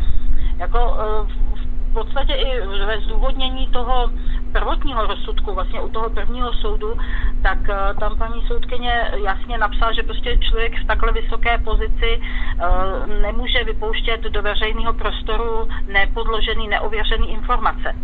jako 0.59 0.79
eh, 0.79 1.33
v 1.63 1.66
podstatě 1.97 2.35
i 2.35 2.61
ve 2.87 3.01
zdůvodnění 3.01 3.67
toho 3.67 4.11
prvotního 4.53 5.07
rozsudku, 5.07 5.55
vlastně 5.55 5.81
u 5.81 5.89
toho 5.89 6.11
prvního 6.11 6.53
soudu, 6.53 6.95
tak 7.43 7.59
eh, 7.69 7.95
tam 8.01 8.19
paní 8.19 8.43
soudkyně 8.47 9.11
jasně 9.25 9.59
napsala, 9.59 9.93
že 9.93 10.03
prostě 10.03 10.37
člověk 10.37 10.73
v 10.83 10.87
takhle 10.87 11.13
vysoké 11.13 11.59
pozici 11.59 12.21
eh, 12.21 13.07
nemůže 13.07 13.65
vypouštět 13.65 14.21
do 14.21 14.43
veřejného 14.43 14.93
prostoru 14.93 15.69
nepodložený, 15.87 16.69
neověřený 16.69 17.33
informace. 17.33 17.95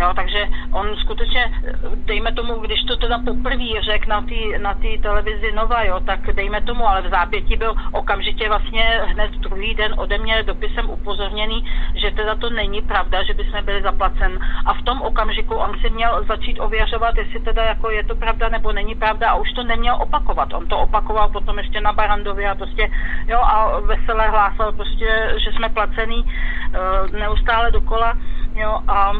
Jo, 0.00 0.12
takže 0.14 0.48
on 0.72 0.96
skutečně, 0.96 1.52
dejme 1.94 2.32
tomu, 2.32 2.54
když 2.54 2.82
to 2.82 2.96
teda 2.96 3.18
poprvé 3.18 3.82
řekl 3.82 4.08
na 4.08 4.20
té 4.20 4.58
na 4.58 4.74
tý 4.74 4.98
televizi 4.98 5.52
Nova, 5.52 5.84
jo, 5.84 6.00
tak 6.00 6.32
dejme 6.32 6.60
tomu, 6.60 6.88
ale 6.88 7.02
v 7.02 7.10
zápětí 7.10 7.56
byl 7.56 7.74
okamžitě 7.92 8.48
vlastně 8.48 9.00
hned 9.04 9.30
druhý 9.30 9.74
den 9.74 9.94
ode 9.96 10.18
mě 10.18 10.42
dopisem 10.42 10.90
upozorněný, 10.90 11.64
že 11.94 12.10
teda 12.10 12.34
to 12.34 12.50
není 12.50 12.82
pravda, 12.82 13.22
že 13.22 13.34
by 13.34 13.44
jsme 13.44 13.62
byli 13.62 13.82
zaplacen. 13.82 14.38
A 14.66 14.74
v 14.74 14.82
tom 14.82 15.02
okamžiku 15.02 15.54
on 15.54 15.78
si 15.80 15.90
měl 15.90 16.24
začít 16.28 16.60
ověřovat, 16.60 17.16
jestli 17.16 17.40
teda 17.40 17.64
jako 17.64 17.90
je 17.90 18.04
to 18.04 18.16
pravda 18.16 18.48
nebo 18.48 18.72
není 18.72 18.94
pravda 18.94 19.30
a 19.30 19.36
už 19.36 19.52
to 19.52 19.64
neměl 19.64 19.96
opakovat. 20.00 20.52
On 20.52 20.66
to 20.66 20.78
opakoval 20.78 21.28
potom 21.28 21.58
ještě 21.58 21.80
na 21.80 21.92
Barandově 21.92 22.50
a 22.50 22.54
prostě, 22.54 22.90
jo, 23.26 23.38
a 23.38 23.80
veselé 23.80 24.28
hlásal 24.28 24.72
prostě, 24.72 25.34
že 25.44 25.52
jsme 25.52 25.68
placený 25.68 26.24
uh, 26.24 27.18
neustále 27.20 27.70
dokola, 27.70 28.14
jo, 28.54 28.78
a 28.88 29.12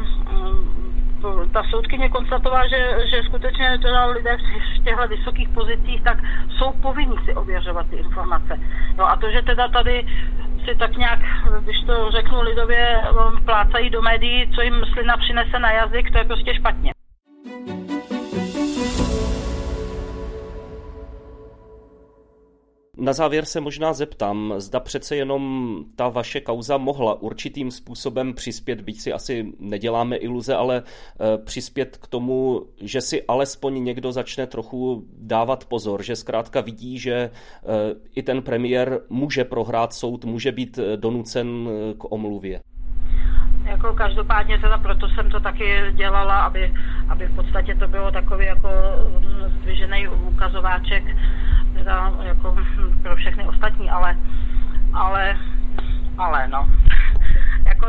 ta 1.53 1.63
soudkyně 1.71 2.09
konstatovala, 2.09 2.67
že, 2.67 2.99
že 3.11 3.23
skutečně 3.23 3.79
teda 3.83 4.07
lidé 4.07 4.37
v 4.37 4.85
těchto 4.85 5.09
vysokých 5.09 5.49
pozicích 5.49 6.03
tak 6.03 6.19
jsou 6.49 6.73
povinni 6.73 7.17
si 7.25 7.35
ověřovat 7.35 7.87
ty 7.91 7.97
informace. 7.97 8.61
No 8.97 9.11
a 9.11 9.17
to, 9.17 9.31
že 9.31 9.43
teda 9.43 9.69
tady 9.69 10.07
si 10.65 10.75
tak 10.75 10.97
nějak, 10.97 11.19
když 11.61 11.77
to 11.87 12.11
řeknu 12.11 12.41
lidově, 12.43 13.03
plácají 13.45 13.91
do 13.91 14.03
médií, 14.03 14.51
co 14.55 14.63
jim 14.63 14.85
slina 14.93 15.17
přinese 15.17 15.59
na 15.59 15.73
jazyk, 15.73 16.11
to 16.11 16.19
je 16.19 16.25
prostě 16.25 16.55
špatně. 16.55 16.93
Na 23.01 23.13
závěr 23.13 23.45
se 23.45 23.61
možná 23.61 23.93
zeptám, 23.93 24.55
zda 24.57 24.81
přece 24.81 25.17
jenom 25.17 25.85
ta 25.97 26.09
vaše 26.09 26.41
kauza 26.41 26.77
mohla 26.77 27.23
určitým 27.23 27.71
způsobem 27.71 28.35
přispět, 28.35 28.81
byť 28.81 29.01
si 29.01 29.13
asi 29.13 29.53
neděláme 29.59 30.17
iluze, 30.17 30.55
ale 30.55 30.83
eh, 30.83 31.39
přispět 31.39 31.97
k 31.97 32.07
tomu, 32.07 32.67
že 32.81 33.01
si 33.01 33.23
alespoň 33.23 33.85
někdo 33.85 34.13
začne 34.13 34.47
trochu 34.47 35.05
dávat 35.19 35.65
pozor, 35.65 36.03
že 36.03 36.17
zkrátka 36.17 36.61
vidí, 36.61 36.99
že 36.99 37.15
eh, 37.15 37.31
i 38.15 38.23
ten 38.23 38.43
premiér 38.43 39.01
může 39.09 39.45
prohrát 39.45 39.93
soud, 39.93 40.25
může 40.25 40.53
být 40.53 40.79
eh, 40.79 40.97
donucen 40.97 41.69
k 41.99 42.13
omluvě. 42.13 42.61
Jako 43.65 43.93
každopádně 43.95 44.59
teda 44.59 44.79
proto 44.79 45.09
jsem 45.09 45.31
to 45.31 45.41
taky 45.41 45.93
dělala, 45.93 46.41
aby, 46.41 46.75
aby 47.09 47.27
v 47.27 47.35
podstatě 47.35 47.75
to 47.75 47.89
bylo 47.89 48.11
takový 48.11 48.47
jako 48.47 48.69
mm, 49.21 49.61
zdvižený 49.61 50.09
ukazováček 50.09 51.05
teda 51.81 52.13
jako 52.23 52.57
pro 53.03 53.17
všechny 53.17 53.45
ostatní, 53.45 53.91
ale, 53.91 54.17
ale, 54.93 55.37
ale 56.19 56.49
no, 56.49 56.69
jako 57.67 57.87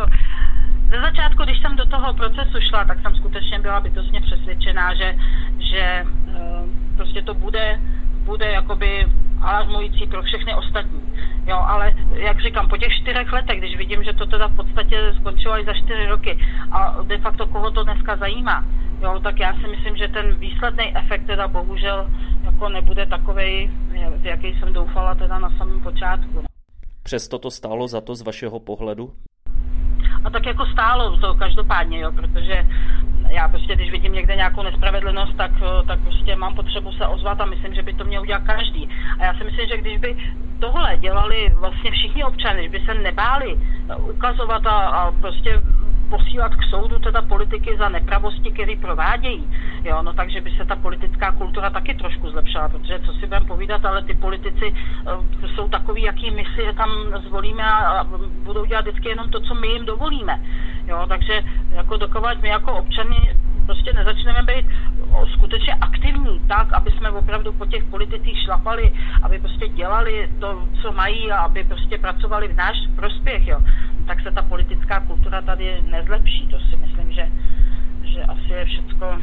ze 0.91 1.01
začátku, 1.01 1.43
když 1.43 1.59
jsem 1.61 1.75
do 1.75 1.85
toho 1.85 2.13
procesu 2.13 2.59
šla, 2.69 2.83
tak 2.85 3.01
jsem 3.01 3.15
skutečně 3.15 3.59
byla 3.59 3.79
bytostně 3.79 4.21
přesvědčená, 4.21 4.93
že, 4.93 5.15
že 5.59 5.79
eh, 5.79 6.05
prostě 6.95 7.21
to 7.21 7.33
bude, 7.33 7.79
bude 8.25 8.51
jakoby 8.51 9.07
alarmující 9.41 10.07
pro 10.07 10.21
všechny 10.21 10.55
ostatní. 10.55 11.01
Jo, 11.47 11.57
ale 11.67 11.93
jak 12.13 12.41
říkám, 12.41 12.69
po 12.69 12.77
těch 12.77 12.93
čtyřech 12.93 13.33
letech, 13.33 13.59
když 13.59 13.77
vidím, 13.77 14.03
že 14.03 14.13
to 14.13 14.25
teda 14.25 14.47
v 14.47 14.55
podstatě 14.55 15.13
skončilo 15.19 15.59
i 15.59 15.65
za 15.65 15.73
čtyři 15.73 16.05
roky 16.05 16.37
a 16.71 16.95
de 17.03 17.17
facto 17.17 17.47
koho 17.47 17.71
to 17.71 17.83
dneska 17.83 18.15
zajímá, 18.15 18.65
jo, 19.01 19.19
tak 19.19 19.39
já 19.39 19.53
si 19.53 19.67
myslím, 19.67 19.95
že 19.97 20.07
ten 20.07 20.35
výsledný 20.35 20.97
efekt 20.97 21.25
teda 21.25 21.47
bohužel 21.47 22.09
jako 22.43 22.69
nebude 22.69 23.05
takový, 23.05 23.71
jaký 24.21 24.59
jsem 24.59 24.73
doufala 24.73 25.15
teda 25.15 25.39
na 25.39 25.49
samém 25.57 25.81
počátku. 25.81 26.43
Přesto 27.03 27.39
to 27.39 27.51
stálo 27.51 27.87
za 27.87 28.01
to 28.01 28.15
z 28.15 28.21
vašeho 28.21 28.59
pohledu? 28.59 29.11
A 30.23 30.29
tak 30.29 30.45
jako 30.45 30.65
stálo 30.65 31.17
to 31.17 31.33
každopádně, 31.33 31.99
jo, 31.99 32.11
protože 32.11 32.67
já 33.29 33.49
prostě, 33.49 33.75
když 33.75 33.91
vidím 33.91 34.13
někde 34.13 34.35
nějakou 34.35 34.63
nespravedlnost, 34.63 35.37
tak, 35.37 35.51
tak 35.87 35.99
prostě 35.99 36.35
mám 36.35 36.55
potřebu 36.55 36.91
se 36.91 37.07
ozvat 37.07 37.41
a 37.41 37.45
myslím, 37.45 37.73
že 37.73 37.83
by 37.83 37.93
to 37.93 38.03
měl 38.03 38.21
udělat 38.21 38.43
každý. 38.43 38.89
A 39.19 39.25
já 39.25 39.33
si 39.33 39.43
myslím, 39.43 39.67
že 39.67 39.77
když 39.77 39.97
by 39.97 40.17
tohle 40.59 40.97
dělali 40.97 41.49
vlastně 41.53 41.91
všichni 41.91 42.23
občany, 42.23 42.59
když 42.67 42.81
by 42.81 42.85
se 42.85 42.93
nebáli 42.93 43.57
ukazovat 44.09 44.65
a, 44.65 44.77
a 44.79 45.11
prostě 45.11 45.61
posílat 46.11 46.55
k 46.55 46.63
soudu 46.69 46.99
teda 46.99 47.21
politiky 47.21 47.77
za 47.77 47.89
nepravosti, 47.89 48.51
které 48.51 48.75
provádějí. 48.75 49.47
Jo, 49.83 50.01
no 50.03 50.13
takže 50.13 50.41
by 50.41 50.51
se 50.51 50.65
ta 50.65 50.75
politická 50.75 51.31
kultura 51.31 51.69
taky 51.69 51.93
trošku 51.95 52.29
zlepšila, 52.29 52.69
protože 52.69 52.99
co 52.99 53.13
si 53.13 53.25
budeme 53.25 53.45
povídat, 53.45 53.85
ale 53.85 54.03
ty 54.03 54.13
politici 54.13 54.73
uh, 54.73 55.49
jsou 55.55 55.69
takový, 55.69 56.01
jaký 56.03 56.31
my 56.31 56.43
si 56.55 56.73
tam 56.75 56.91
zvolíme 57.27 57.63
a, 57.63 57.77
a 57.77 58.03
budou 58.43 58.65
dělat 58.65 58.87
vždycky 58.87 59.09
jenom 59.09 59.29
to, 59.29 59.39
co 59.39 59.53
my 59.55 59.67
jim 59.67 59.85
dovolíme. 59.85 60.41
Jo, 60.87 61.05
takže 61.07 61.41
jako 61.71 61.97
dokovat 61.97 62.41
my 62.41 62.49
jako 62.49 62.73
občany 62.73 63.15
prostě 63.65 63.93
nezačneme 63.93 64.43
být 64.43 64.65
skutečně 65.33 65.73
aktivní 65.73 66.39
tak, 66.47 66.73
aby 66.73 66.91
jsme 66.91 67.11
opravdu 67.11 67.53
po 67.53 67.65
těch 67.65 67.83
politicích 67.83 68.37
šlapali, 68.39 68.91
aby 69.23 69.39
prostě 69.39 69.67
dělali 69.67 70.29
to, 70.39 70.67
co 70.81 70.91
mají 70.91 71.31
a 71.31 71.37
aby 71.37 71.63
prostě 71.63 71.97
pracovali 71.97 72.47
v 72.47 72.55
náš 72.55 72.77
prospěch, 72.95 73.47
jo 73.47 73.59
tak 74.11 74.21
se 74.21 74.31
ta 74.31 74.41
politická 74.41 74.99
kultura 74.99 75.41
tady 75.41 75.81
nezlepší. 75.81 76.47
To 76.47 76.59
si 76.59 76.75
myslím, 76.77 77.11
že, 77.11 77.31
že 78.03 78.23
asi 78.23 78.53
je 78.53 78.65
všecko, 78.65 79.17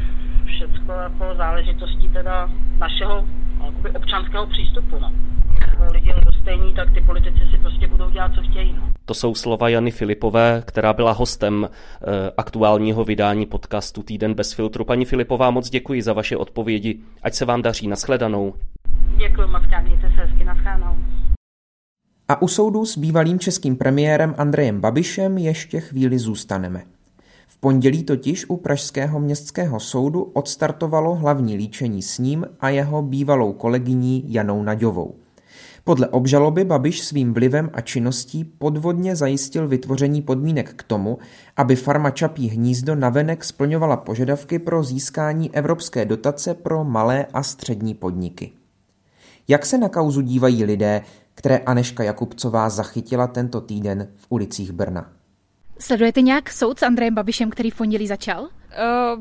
všecko 0.45 0.91
jako 0.91 1.35
záležitostí 1.35 2.09
teda 2.09 2.49
našeho 2.77 3.25
jakoby 3.65 3.89
občanského 3.89 4.47
přístupu. 4.47 4.99
No. 4.99 5.11
Lidi 5.91 6.13
stejní, 6.41 6.73
tak 6.73 6.93
ty 6.93 7.01
politici 7.01 7.39
si 7.51 7.57
prostě 7.57 7.87
budou 7.87 8.09
dělat, 8.09 8.31
co 8.35 8.41
chtějí. 8.41 8.73
No. 8.73 8.93
To 9.05 9.13
jsou 9.13 9.35
slova 9.35 9.69
Jany 9.69 9.91
Filipové, 9.91 10.63
která 10.65 10.93
byla 10.93 11.11
hostem 11.11 11.69
e, 11.69 12.31
aktuálního 12.37 13.03
vydání 13.03 13.45
podcastu 13.45 14.03
Týden 14.03 14.33
bez 14.33 14.53
filtru. 14.53 14.85
Paní 14.85 15.05
Filipová, 15.05 15.51
moc 15.51 15.69
děkuji 15.69 16.01
za 16.01 16.13
vaše 16.13 16.37
odpovědi. 16.37 16.99
Ať 17.23 17.33
se 17.33 17.45
vám 17.45 17.61
daří. 17.61 17.87
Naschledanou. 17.87 18.53
Děkuji 19.17 19.47
moc, 19.47 19.63
mějte 19.83 20.09
se 20.15 20.21
hezky. 20.23 20.43
Naschledanou. 20.43 20.95
A 22.27 22.41
u 22.41 22.47
soudu 22.47 22.85
s 22.85 22.97
bývalým 22.97 23.39
českým 23.39 23.75
premiérem 23.75 24.35
Andrejem 24.37 24.81
Babišem 24.81 25.37
ještě 25.37 25.79
chvíli 25.79 26.19
zůstaneme. 26.19 26.83
V 27.47 27.57
pondělí 27.57 28.03
totiž 28.03 28.45
u 28.49 28.57
Pražského 28.57 29.19
městského 29.19 29.79
soudu 29.79 30.23
odstartovalo 30.23 31.15
hlavní 31.15 31.55
líčení 31.55 32.01
s 32.01 32.17
ním 32.17 32.45
a 32.59 32.69
jeho 32.69 33.01
bývalou 33.01 33.53
kolegyní 33.53 34.23
Janou 34.27 34.63
Naďovou. 34.63 35.15
Podle 35.83 36.07
obžaloby 36.07 36.63
Babiš 36.63 37.01
svým 37.01 37.33
vlivem 37.33 37.69
a 37.73 37.81
činností 37.81 38.43
podvodně 38.43 39.15
zajistil 39.15 39.67
vytvoření 39.67 40.21
podmínek 40.21 40.73
k 40.73 40.83
tomu, 40.83 41.17
aby 41.57 41.75
farma 41.75 42.11
Čapí 42.11 42.47
hnízdo 42.47 42.95
navenek 42.95 43.43
splňovala 43.43 43.97
požadavky 43.97 44.59
pro 44.59 44.83
získání 44.83 45.55
evropské 45.55 46.05
dotace 46.05 46.53
pro 46.53 46.83
malé 46.83 47.25
a 47.33 47.43
střední 47.43 47.93
podniky. 47.93 48.51
Jak 49.47 49.65
se 49.65 49.77
na 49.77 49.89
kauzu 49.89 50.21
dívají 50.21 50.63
lidé, 50.63 51.01
které 51.35 51.57
Aneška 51.57 52.03
Jakubcová 52.03 52.69
zachytila 52.69 53.27
tento 53.27 53.61
týden 53.61 54.07
v 54.15 54.25
ulicích 54.29 54.71
Brna. 54.71 55.09
Sledujete 55.79 56.21
nějak 56.21 56.49
soud 56.49 56.79
s 56.79 56.83
Andrejem 56.83 57.15
Babišem, 57.15 57.49
který 57.49 57.71
v 57.71 57.75
pondělí 57.75 58.07
začal? 58.07 58.41
Uh, 58.43 58.49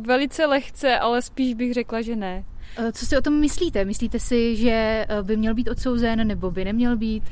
velice 0.06 0.46
lehce, 0.46 0.98
ale 0.98 1.22
spíš 1.22 1.54
bych 1.54 1.74
řekla, 1.74 2.02
že 2.02 2.16
ne. 2.16 2.44
Uh, 2.78 2.90
co 2.92 3.06
si 3.06 3.16
o 3.16 3.20
tom 3.20 3.40
myslíte? 3.40 3.84
Myslíte 3.84 4.18
si, 4.18 4.56
že 4.56 5.06
eh, 5.08 5.22
by 5.22 5.36
měl 5.36 5.54
být 5.54 5.68
odsouzen 5.68 6.26
nebo 6.26 6.50
by 6.50 6.64
neměl 6.64 6.96
být? 6.96 7.22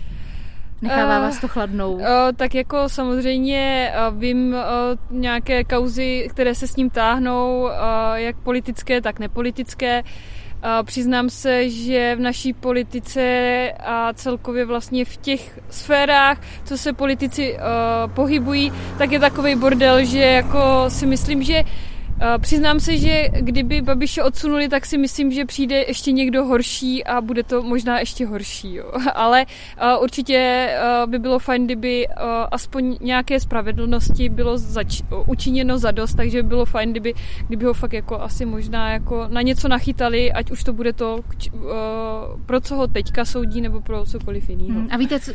Nechává 0.82 1.16
uh, 1.16 1.22
vás 1.22 1.40
to 1.40 1.48
chladnou? 1.48 1.94
Uh, 1.94 2.02
tak 2.36 2.54
jako 2.54 2.88
samozřejmě 2.88 3.92
uh, 4.10 4.18
vím 4.18 4.48
uh, 4.48 5.18
nějaké 5.20 5.64
kauzy, 5.64 6.26
které 6.30 6.54
se 6.54 6.66
s 6.66 6.76
ním 6.76 6.90
táhnou, 6.90 7.62
uh, 7.62 7.70
jak 8.14 8.36
politické, 8.36 9.00
tak 9.00 9.18
nepolitické. 9.18 10.02
Uh, 10.02 10.86
Přiznám 10.86 11.30
se, 11.30 11.70
že 11.70 12.16
v 12.16 12.20
naší 12.20 12.52
politice 12.52 13.22
a 13.80 14.12
celkově 14.12 14.64
vlastně 14.64 15.04
v 15.04 15.16
těch 15.16 15.58
sférách, 15.70 16.40
co 16.64 16.78
se 16.78 16.92
politici 16.92 17.54
uh, 17.54 18.12
pohybují, 18.12 18.72
tak 18.98 19.12
je 19.12 19.20
takový 19.20 19.54
bordel, 19.54 20.04
že 20.04 20.20
jako 20.20 20.84
si 20.88 21.06
myslím, 21.06 21.42
že 21.42 21.62
Eh, 21.62 21.95
přiznám 22.38 22.80
se, 22.80 22.96
že 22.96 23.28
kdyby 23.32 23.82
Babiše 23.82 24.22
odsunuli, 24.22 24.68
tak 24.68 24.86
si 24.86 24.98
myslím, 24.98 25.32
že 25.32 25.44
přijde 25.44 25.84
ještě 25.88 26.12
někdo 26.12 26.44
horší 26.44 27.04
a 27.04 27.20
bude 27.20 27.42
to 27.42 27.62
možná 27.62 27.98
ještě 27.98 28.26
horší. 28.26 28.74
Jo. 28.74 28.92
Ale 29.14 29.46
uh, 29.96 30.02
určitě 30.02 30.68
uh, 31.04 31.10
by 31.10 31.18
bylo 31.18 31.38
fajn, 31.38 31.64
kdyby 31.64 32.08
aspoň 32.50 32.96
nějaké 33.00 33.40
spravedlnosti 33.40 34.28
bylo 34.28 34.58
zač- 34.58 35.02
učiněno 35.26 35.78
za 35.78 35.90
dost, 35.90 36.14
takže 36.14 36.42
by 36.42 36.48
bylo 36.48 36.64
fajn, 36.64 36.90
kdyby, 36.90 37.14
kdyby 37.46 37.64
ho 37.64 37.74
fakt 37.74 37.92
jako 37.92 38.20
asi 38.20 38.44
možná 38.46 38.92
jako 38.92 39.26
na 39.28 39.42
něco 39.42 39.68
nachytali, 39.68 40.32
ať 40.32 40.50
už 40.50 40.64
to 40.64 40.72
bude 40.72 40.92
to, 40.92 41.20
pro 42.46 42.60
co 42.60 42.76
ho 42.76 42.86
teďka 42.86 43.24
soudí, 43.24 43.60
nebo 43.60 43.80
pro 43.80 44.04
cokoliv 44.04 44.48
jiného. 44.48 44.80
Hmm, 44.80 44.88
a 44.90 44.96
víte, 44.96 45.20
co, 45.20 45.32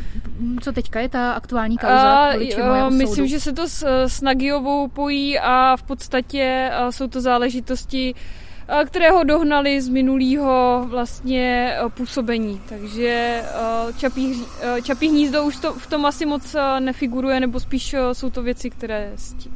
co 0.62 0.72
teďka 0.72 1.00
je 1.00 1.10
ta 1.10 1.32
aktuální 1.32 1.78
kauza? 1.78 2.30
Uh, 2.58 2.94
myslím, 2.94 3.28
že 3.28 3.40
se 3.40 3.54
to 3.54 3.68
s, 3.68 4.06
s 4.08 4.22
Nagiovou 4.22 4.88
pojí 4.88 5.40
a 5.40 5.78
v 5.78 5.84
podstatě 5.84 6.71
a 6.71 6.71
jsou 6.90 7.08
to 7.08 7.22
záležitosti, 7.22 8.16
které 8.86 9.12
ho 9.12 9.24
dohnali 9.24 9.82
z 9.82 9.90
minulého 9.90 10.86
vlastně 10.90 11.76
působení. 11.90 12.62
Takže 12.70 13.44
čapí, 13.98 14.44
čapí 14.84 15.10
hnízdo 15.10 15.44
už 15.44 15.58
to, 15.58 15.74
v 15.74 15.88
tom 15.88 16.06
asi 16.06 16.26
moc 16.26 16.56
nefiguruje, 16.80 17.40
nebo 17.40 17.60
spíš 17.60 17.96
jsou 18.14 18.30
to 18.30 18.44
věci, 18.44 18.70
které 18.70 19.12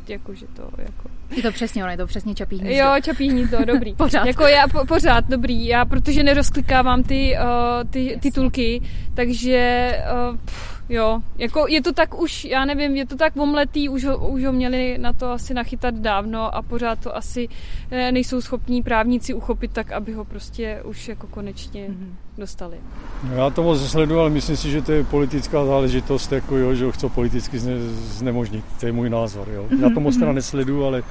jakože 0.07 0.45
to 0.55 0.69
jako 0.77 1.14
Je 1.35 1.41
to 1.41 1.51
přesně, 1.51 1.83
ono 1.83 1.91
je 1.91 1.97
to 1.97 2.07
přesně 2.07 2.35
čapí 2.35 2.57
hnízdo. 2.57 2.83
Jo, 2.83 2.93
čapí 3.01 3.29
hnízdo, 3.29 3.65
dobrý. 3.65 3.93
pořád. 3.97 4.25
Jako 4.25 4.43
já 4.43 4.67
po, 4.67 4.85
pořád, 4.85 5.25
dobrý. 5.29 5.67
Já, 5.67 5.85
protože 5.85 6.23
nerozklikávám 6.23 7.03
ty, 7.03 7.37
uh, 7.37 7.89
ty 7.89 8.19
titulky, 8.21 8.81
takže 9.13 9.91
uh, 10.31 10.37
pff, 10.45 10.75
jo, 10.89 11.19
jako 11.37 11.65
je 11.67 11.81
to 11.81 11.93
tak 11.93 12.21
už, 12.21 12.45
já 12.45 12.65
nevím, 12.65 12.95
je 12.95 13.05
to 13.05 13.15
tak 13.15 13.37
omletý, 13.37 13.89
už 13.89 14.05
ho, 14.05 14.29
už 14.29 14.43
ho 14.43 14.51
měli 14.51 14.97
na 14.97 15.13
to 15.13 15.31
asi 15.31 15.53
nachytat 15.53 15.95
dávno 15.95 16.55
a 16.55 16.61
pořád 16.61 16.99
to 16.99 17.15
asi 17.15 17.47
eh, 17.91 18.11
nejsou 18.11 18.41
schopní 18.41 18.83
právníci 18.83 19.33
uchopit 19.33 19.73
tak, 19.73 19.91
aby 19.91 20.13
ho 20.13 20.25
prostě 20.25 20.81
už 20.83 21.07
jako 21.07 21.27
konečně 21.27 21.87
mm-hmm. 21.89 22.24
Dostali. 22.37 22.77
No 23.23 23.35
já 23.35 23.49
to 23.49 23.63
moc 23.63 23.89
sleduju, 23.89 24.19
ale 24.19 24.29
myslím 24.29 24.57
si, 24.57 24.71
že 24.71 24.81
to 24.81 24.91
je 24.91 25.03
politická 25.03 25.65
záležitost, 25.65 26.31
jako 26.31 26.57
jo, 26.57 26.75
že 26.75 26.85
ho 26.85 26.91
chce 26.91 27.09
politicky 27.09 27.59
zne, 27.59 27.73
znemožnit. 27.89 28.65
To 28.79 28.85
je 28.85 28.91
můj 28.91 29.09
názor. 29.09 29.47
Jo. 29.53 29.65
Já 29.79 29.89
to 29.89 29.99
moc 29.99 30.17
teda 30.17 30.31
nesleduju, 30.31 30.85
ale 30.85 31.03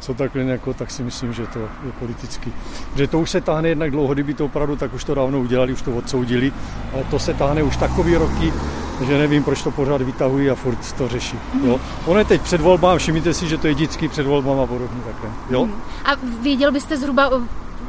co 0.00 0.14
takhle 0.14 0.42
jako, 0.42 0.74
tak 0.74 0.90
si 0.90 1.02
myslím, 1.02 1.32
že 1.32 1.46
to 1.46 1.58
je 1.58 1.92
politicky. 1.98 2.52
Že 2.96 3.06
to 3.06 3.20
už 3.20 3.30
se 3.30 3.40
táhne 3.40 3.68
jednak 3.68 3.90
dlouho, 3.90 4.14
kdyby 4.14 4.34
to 4.34 4.44
opravdu, 4.44 4.76
tak 4.76 4.94
už 4.94 5.04
to 5.04 5.14
dávno 5.14 5.40
udělali, 5.40 5.72
už 5.72 5.82
to 5.82 5.96
odsoudili, 5.96 6.52
ale 6.94 7.04
to 7.04 7.18
se 7.18 7.34
táhne 7.34 7.62
už 7.62 7.76
takový 7.76 8.16
roky, 8.16 8.52
že 9.06 9.18
nevím, 9.18 9.44
proč 9.44 9.62
to 9.62 9.70
pořád 9.70 10.02
vytahují 10.02 10.50
a 10.50 10.54
furt 10.54 10.92
to 10.92 11.08
řeší. 11.08 11.38
Jo. 11.66 11.80
Ono 12.06 12.18
je 12.18 12.24
teď 12.24 12.40
před 12.40 12.60
volbám, 12.60 12.98
všimněte 12.98 13.34
si, 13.34 13.48
že 13.48 13.58
to 13.58 13.66
je 13.66 13.74
vždycky 13.74 14.08
před 14.08 14.26
volbám 14.26 14.60
a 14.60 14.66
podobně 14.66 15.00
takhle. 15.06 15.30
Jo? 15.50 15.68
A 16.04 16.10
věděl 16.42 16.72
byste 16.72 16.96
zhruba, 16.96 17.30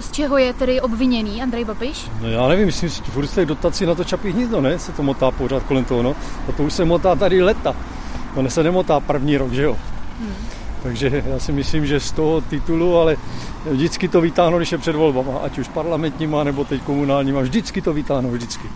z 0.01 0.11
čeho 0.11 0.37
je 0.37 0.53
tedy 0.53 0.81
obviněný 0.81 1.41
Andrej 1.41 1.65
Babiš? 1.65 2.09
No 2.21 2.29
já 2.29 2.47
nevím, 2.47 2.65
myslím 2.65 2.89
si, 2.89 3.01
furt 3.01 3.27
z 3.27 3.45
dotací 3.45 3.85
na 3.85 3.95
to 3.95 4.03
čapí 4.03 4.31
hnízdo, 4.31 4.61
ne? 4.61 4.79
Se 4.79 4.91
to 4.91 5.03
motá 5.03 5.31
pořád 5.31 5.63
kolem 5.63 5.85
toho, 5.85 6.03
no. 6.03 6.15
A 6.49 6.51
to 6.51 6.63
už 6.63 6.73
se 6.73 6.85
motá 6.85 7.15
tady 7.15 7.41
leta. 7.43 7.75
To 8.35 8.49
se 8.49 8.63
nemotá 8.63 8.99
první 8.99 9.37
rok, 9.37 9.51
že 9.51 9.63
jo? 9.63 9.77
Hmm. 10.19 10.33
Takže 10.83 11.23
já 11.27 11.39
si 11.39 11.51
myslím, 11.51 11.85
že 11.85 11.99
z 11.99 12.11
toho 12.11 12.41
titulu, 12.41 12.97
ale 12.97 13.17
vždycky 13.71 14.07
to 14.07 14.21
vytáhnou, 14.21 14.57
když 14.57 14.71
je 14.71 14.77
před 14.77 14.95
volbama, 14.95 15.39
ať 15.39 15.57
už 15.59 15.67
parlamentníma 15.67 16.43
nebo 16.43 16.65
teď 16.65 16.81
komunálníma, 16.81 17.41
vždycky 17.41 17.81
to 17.81 17.93
vytáhnou, 17.93 18.31
vždycky. 18.31 18.67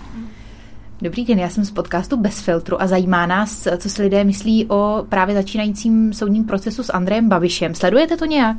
Dobrý 1.02 1.26
den, 1.26 1.40
já 1.40 1.50
jsem 1.50 1.66
z 1.66 1.72
podcastu 1.72 2.18
Bez 2.18 2.42
filtru 2.42 2.82
a 2.82 2.88
zajímá 2.88 3.26
nás, 3.26 3.68
co 3.78 3.90
si 3.90 4.02
lidé 4.02 4.24
myslí 4.24 4.66
o 4.70 5.06
právě 5.10 5.36
začínajícím 5.36 6.14
soudním 6.14 6.44
procesu 6.44 6.84
s 6.84 6.94
Andrejem 6.94 7.30
Babišem. 7.30 7.76
Sledujete 7.76 8.18
to 8.18 8.26
nějak? 8.26 8.58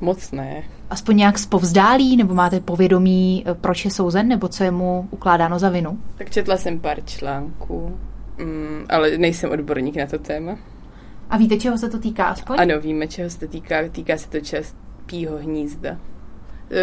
Moc 0.00 0.32
ne. 0.32 0.62
Aspoň 0.90 1.16
nějak 1.16 1.38
zpovzdálí, 1.38 2.16
nebo 2.16 2.34
máte 2.34 2.60
povědomí, 2.60 3.44
proč 3.60 3.84
je 3.84 3.90
souzen, 3.90 4.28
nebo 4.28 4.48
co 4.48 4.64
je 4.64 4.70
mu 4.70 5.08
ukládáno 5.10 5.58
za 5.58 5.68
vinu? 5.68 5.98
Tak 6.18 6.30
četla 6.30 6.56
jsem 6.56 6.80
pár 6.80 7.04
článků, 7.04 7.98
mm, 8.38 8.86
ale 8.88 9.18
nejsem 9.18 9.50
odborník 9.50 9.96
na 9.96 10.06
to 10.06 10.18
téma. 10.18 10.56
A 11.30 11.36
víte, 11.36 11.56
čeho 11.56 11.78
se 11.78 11.88
to 11.88 11.98
týká 11.98 12.24
aspoň? 12.24 12.56
Ano, 12.60 12.80
víme, 12.80 13.08
čeho 13.08 13.30
se 13.30 13.38
to 13.40 13.48
týká. 13.48 13.88
Týká 13.92 14.16
se 14.16 14.30
to 14.30 14.40
častýho 14.40 15.38
hnízda. 15.38 15.96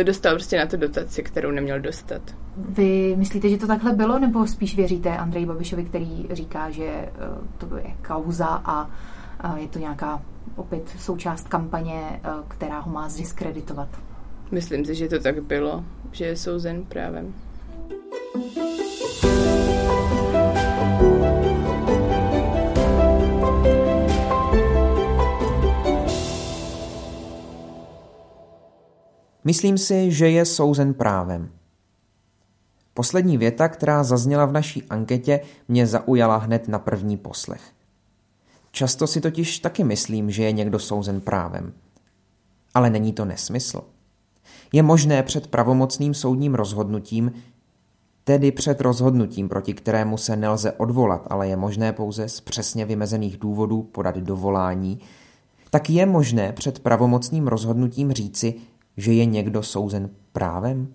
Dostal 0.03 0.33
prostě 0.33 0.57
na 0.57 0.65
to 0.65 0.77
dotaci, 0.77 1.23
kterou 1.23 1.51
neměl 1.51 1.79
dostat. 1.79 2.21
Vy 2.57 3.15
myslíte, 3.17 3.49
že 3.49 3.57
to 3.57 3.67
takhle 3.67 3.93
bylo, 3.93 4.19
nebo 4.19 4.47
spíš 4.47 4.75
věříte 4.75 5.17
Andreji 5.17 5.45
Babišovi, 5.45 5.83
který 5.83 6.27
říká, 6.31 6.69
že 6.69 6.85
eh, 6.85 7.11
to 7.57 7.77
je 7.77 7.95
kauza 8.07 8.45
a 8.47 8.89
je 9.57 9.67
to 9.67 9.79
nějaká 9.79 10.21
opět 10.55 10.89
součást 10.99 11.47
kampaně, 11.47 12.01
eh, 12.23 12.29
která 12.47 12.79
ho 12.79 12.91
má 12.91 13.09
zdiskreditovat? 13.09 13.89
Myslím 14.51 14.85
si, 14.85 14.95
že 14.95 15.07
to 15.07 15.19
tak 15.19 15.43
bylo, 15.43 15.83
že 16.11 16.25
je 16.25 16.35
souzen 16.35 16.83
právem. 16.83 17.33
Myslím 29.45 29.77
si, 29.77 30.11
že 30.11 30.29
je 30.29 30.45
souzen 30.45 30.93
právem. 30.93 31.49
Poslední 32.93 33.37
věta, 33.37 33.69
která 33.69 34.03
zazněla 34.03 34.45
v 34.45 34.51
naší 34.51 34.83
anketě, 34.83 35.39
mě 35.67 35.87
zaujala 35.87 36.37
hned 36.37 36.67
na 36.67 36.79
první 36.79 37.17
poslech. 37.17 37.72
Často 38.75 39.07
si 39.07 39.21
totiž 39.21 39.59
taky 39.59 39.83
myslím, 39.83 40.31
že 40.31 40.43
je 40.43 40.51
někdo 40.51 40.79
souzen 40.79 41.21
právem. 41.21 41.73
Ale 42.73 42.89
není 42.89 43.13
to 43.13 43.25
nesmysl. 43.25 43.81
Je 44.71 44.83
možné 44.83 45.23
před 45.23 45.47
pravomocným 45.47 46.13
soudním 46.13 46.55
rozhodnutím, 46.55 47.31
tedy 48.23 48.51
před 48.51 48.81
rozhodnutím, 48.81 49.49
proti 49.49 49.73
kterému 49.73 50.17
se 50.17 50.35
nelze 50.35 50.71
odvolat, 50.71 51.27
ale 51.29 51.47
je 51.47 51.55
možné 51.55 51.93
pouze 51.93 52.29
z 52.29 52.41
přesně 52.41 52.85
vymezených 52.85 53.37
důvodů 53.37 53.83
podat 53.83 54.17
dovolání, 54.17 54.99
tak 55.69 55.89
je 55.89 56.05
možné 56.05 56.53
před 56.53 56.79
pravomocným 56.79 57.47
rozhodnutím 57.47 58.11
říci, 58.11 58.55
že 58.97 59.13
je 59.13 59.25
někdo 59.25 59.63
souzen 59.63 60.09
právem? 60.31 60.93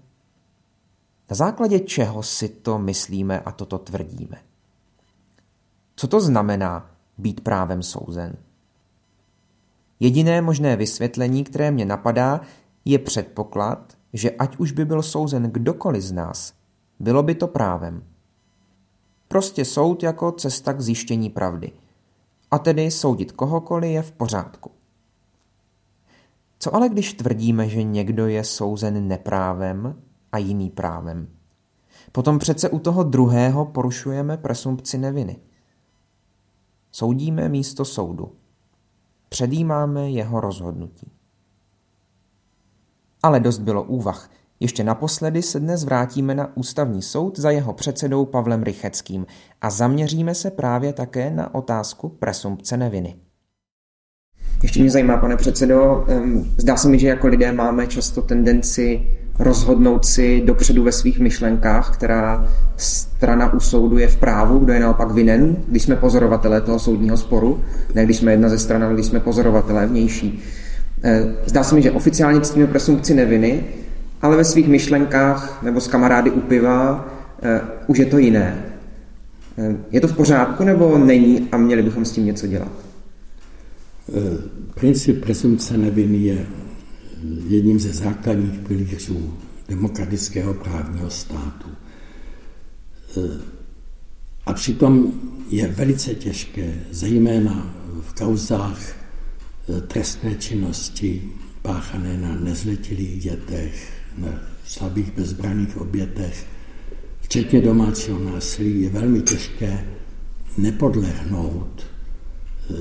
Na 1.31 1.37
základě 1.37 1.81
čeho 1.81 2.23
si 2.23 2.49
to 2.49 2.79
myslíme 2.79 3.41
a 3.41 3.53
toto 3.53 3.79
tvrdíme? 3.79 4.37
Co 5.97 6.09
to 6.09 6.21
znamená 6.21 6.98
být 7.19 7.41
právem 7.41 7.83
souzen? 7.83 8.37
Jediné 10.01 10.43
možné 10.43 10.77
vysvětlení, 10.77 11.45
které 11.45 11.71
mě 11.71 11.85
napadá, 11.85 12.41
je 12.85 12.99
předpoklad, 12.99 13.93
že 14.13 14.31
ať 14.31 14.57
už 14.57 14.73
by 14.73 14.85
byl 14.85 15.03
souzen 15.03 15.43
kdokoliv 15.43 16.03
z 16.03 16.13
nás, 16.13 16.53
bylo 17.01 17.23
by 17.23 17.35
to 17.35 17.47
právem. 17.47 18.03
Prostě 19.29 19.65
soud 19.65 20.03
jako 20.03 20.33
cesta 20.33 20.73
k 20.73 20.81
zjištění 20.81 21.31
pravdy. 21.31 21.73
A 22.51 22.59
tedy 22.59 22.91
soudit 22.91 23.33
kohokoliv 23.33 23.91
je 23.91 24.03
v 24.03 24.13
pořádku. 24.13 24.71
Co 26.59 26.75
ale 26.75 26.89
když 26.89 27.13
tvrdíme, 27.13 27.69
že 27.69 27.83
někdo 27.83 28.27
je 28.27 28.45
souzen 28.45 29.09
neprávem 29.09 30.03
a 30.33 30.39
jiný 30.39 30.71
právem? 30.71 31.29
Potom 32.13 32.39
přece 32.39 32.69
u 32.69 32.79
toho 32.79 33.03
druhého 33.03 33.67
porušujeme 33.67 34.37
presumpci 34.37 34.99
neviny. 34.99 35.37
Soudíme 36.93 37.49
místo 37.49 37.85
soudu. 37.85 38.33
Předjímáme 39.29 40.11
jeho 40.11 40.41
rozhodnutí. 40.41 41.13
Ale 43.23 43.41
dost 43.41 43.59
bylo 43.59 43.83
úvah. 43.83 44.31
Ještě 44.61 44.85
naposledy 44.85 45.43
se 45.43 45.61
dnes 45.61 45.85
vrátíme 45.85 46.35
na 46.35 46.57
ústavní 46.57 47.03
soud 47.03 47.39
za 47.39 47.51
jeho 47.51 47.73
předsedou 47.73 48.25
Pavlem 48.25 48.63
Rycheckým 48.63 49.27
a 49.61 49.71
zaměříme 49.71 50.35
se 50.35 50.51
právě 50.51 50.93
také 50.93 51.31
na 51.31 51.55
otázku 51.55 52.09
presumpce 52.09 52.77
neviny. 52.77 53.17
Ještě 54.63 54.81
mě 54.81 54.91
zajímá, 54.91 55.17
pane 55.17 55.37
předsedo, 55.37 56.07
zdá 56.57 56.77
se 56.77 56.89
mi, 56.89 56.99
že 56.99 57.09
jako 57.09 57.27
lidé 57.27 57.53
máme 57.53 57.87
často 57.87 58.23
tendenci 58.23 59.17
rozhodnout 59.39 60.07
si 60.07 60.43
dopředu 60.45 60.83
ve 60.85 60.93
svých 60.93 61.19
myšlenkách, 61.19 61.97
která 61.97 62.49
strana 63.19 63.53
u 63.53 63.61
soudu 63.61 63.99
je 63.99 64.09
v 64.09 64.17
právu, 64.17 64.59
kdo 64.59 64.73
je 64.73 64.81
naopak 64.81 65.11
vinen, 65.11 65.57
když 65.69 65.83
jsme 65.83 65.97
pozorovatelé 65.97 66.61
toho 66.61 66.79
soudního 66.79 67.17
sporu, 67.17 67.61
ne 67.95 68.05
když 68.05 68.17
jsme 68.17 68.33
jedna 68.33 68.49
ze 68.49 68.59
stran, 68.59 68.85
ale 68.85 68.95
když 68.95 69.07
jsme 69.07 69.21
pozorovatelé 69.21 69.87
vnější. 69.87 70.43
Eh, 71.03 71.35
zdá 71.47 71.65
se 71.65 71.75
mi, 71.75 71.83
že 71.83 71.91
oficiálně 71.91 72.41
ctíme 72.41 72.67
presumpci 72.67 73.15
neviny, 73.15 73.65
ale 74.23 74.37
ve 74.37 74.45
svých 74.45 74.69
myšlenkách 74.69 75.63
nebo 75.63 75.81
s 75.81 75.89
kamarády 75.89 76.31
u 76.31 76.41
piva 76.41 76.95
uh, 77.43 77.51
už 77.87 77.99
je 77.99 78.07
to 78.07 78.19
jiné. 78.19 78.65
Uh, 79.57 79.75
je 79.91 80.01
to 80.01 80.09
v 80.09 80.17
pořádku 80.17 80.65
nebo 80.65 80.99
není 80.99 81.49
a 81.53 81.57
měli 81.57 81.83
bychom 81.83 82.05
s 82.05 82.13
tím 82.13 82.27
něco 82.27 82.47
dělat? 82.47 82.73
Princip 84.75 85.25
presumpce 85.25 85.77
neviny 85.77 86.19
je 86.19 86.47
jedním 87.49 87.81
ze 87.81 87.93
základních 87.93 88.59
pilířů 88.59 89.35
demokratického 89.69 90.55
právního 90.55 91.11
státu. 91.11 91.69
A 94.47 94.53
přitom 94.53 95.13
je 95.51 95.69
velice 95.69 96.15
těžké, 96.15 96.75
zejména 96.91 97.75
v 98.03 98.15
kauzách 98.15 98.97
trestné 99.87 100.35
činnosti 100.35 101.23
páchané 101.63 102.17
na 102.17 102.35
nezletilých 102.35 103.23
dětech, 103.23 103.93
na 104.19 104.41
slabých 104.65 105.13
bezbraných 105.13 105.77
obětech, 105.77 106.47
včetně 107.21 107.61
domácího 107.61 108.19
násilí, 108.19 108.83
je 108.83 108.91
velmi 108.91 109.23
těžké 109.23 109.85
nepodlehnout 110.59 111.87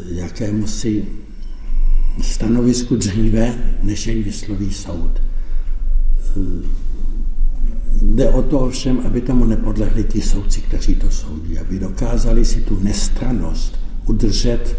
jakému 0.06 0.68
si 0.68 1.06
stanovisku 2.22 2.96
dříve, 2.96 3.56
než 3.84 4.08
jej 4.08 4.24
vysloví 4.24 4.74
soud. 4.74 5.22
Jde 8.02 8.29
o 8.29 8.41
to 8.41 8.60
ovšem, 8.60 9.02
aby 9.06 9.21
tomu 9.21 9.45
nepodlehli 9.45 10.04
ti 10.04 10.21
soudci, 10.21 10.62
kteří 10.62 10.95
to 10.95 11.12
soudí, 11.12 11.60
aby 11.60 11.79
dokázali 11.79 12.45
si 12.45 12.62
tu 12.62 12.79
nestranost 12.83 13.79
udržet 14.06 14.77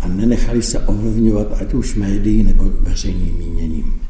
a 0.00 0.08
nenechali 0.08 0.62
se 0.62 0.78
ovlivňovat 0.78 1.60
ať 1.60 1.74
už 1.74 1.94
médií 1.94 2.42
nebo 2.42 2.64
veřejným 2.64 3.36
míněním. 3.36 4.00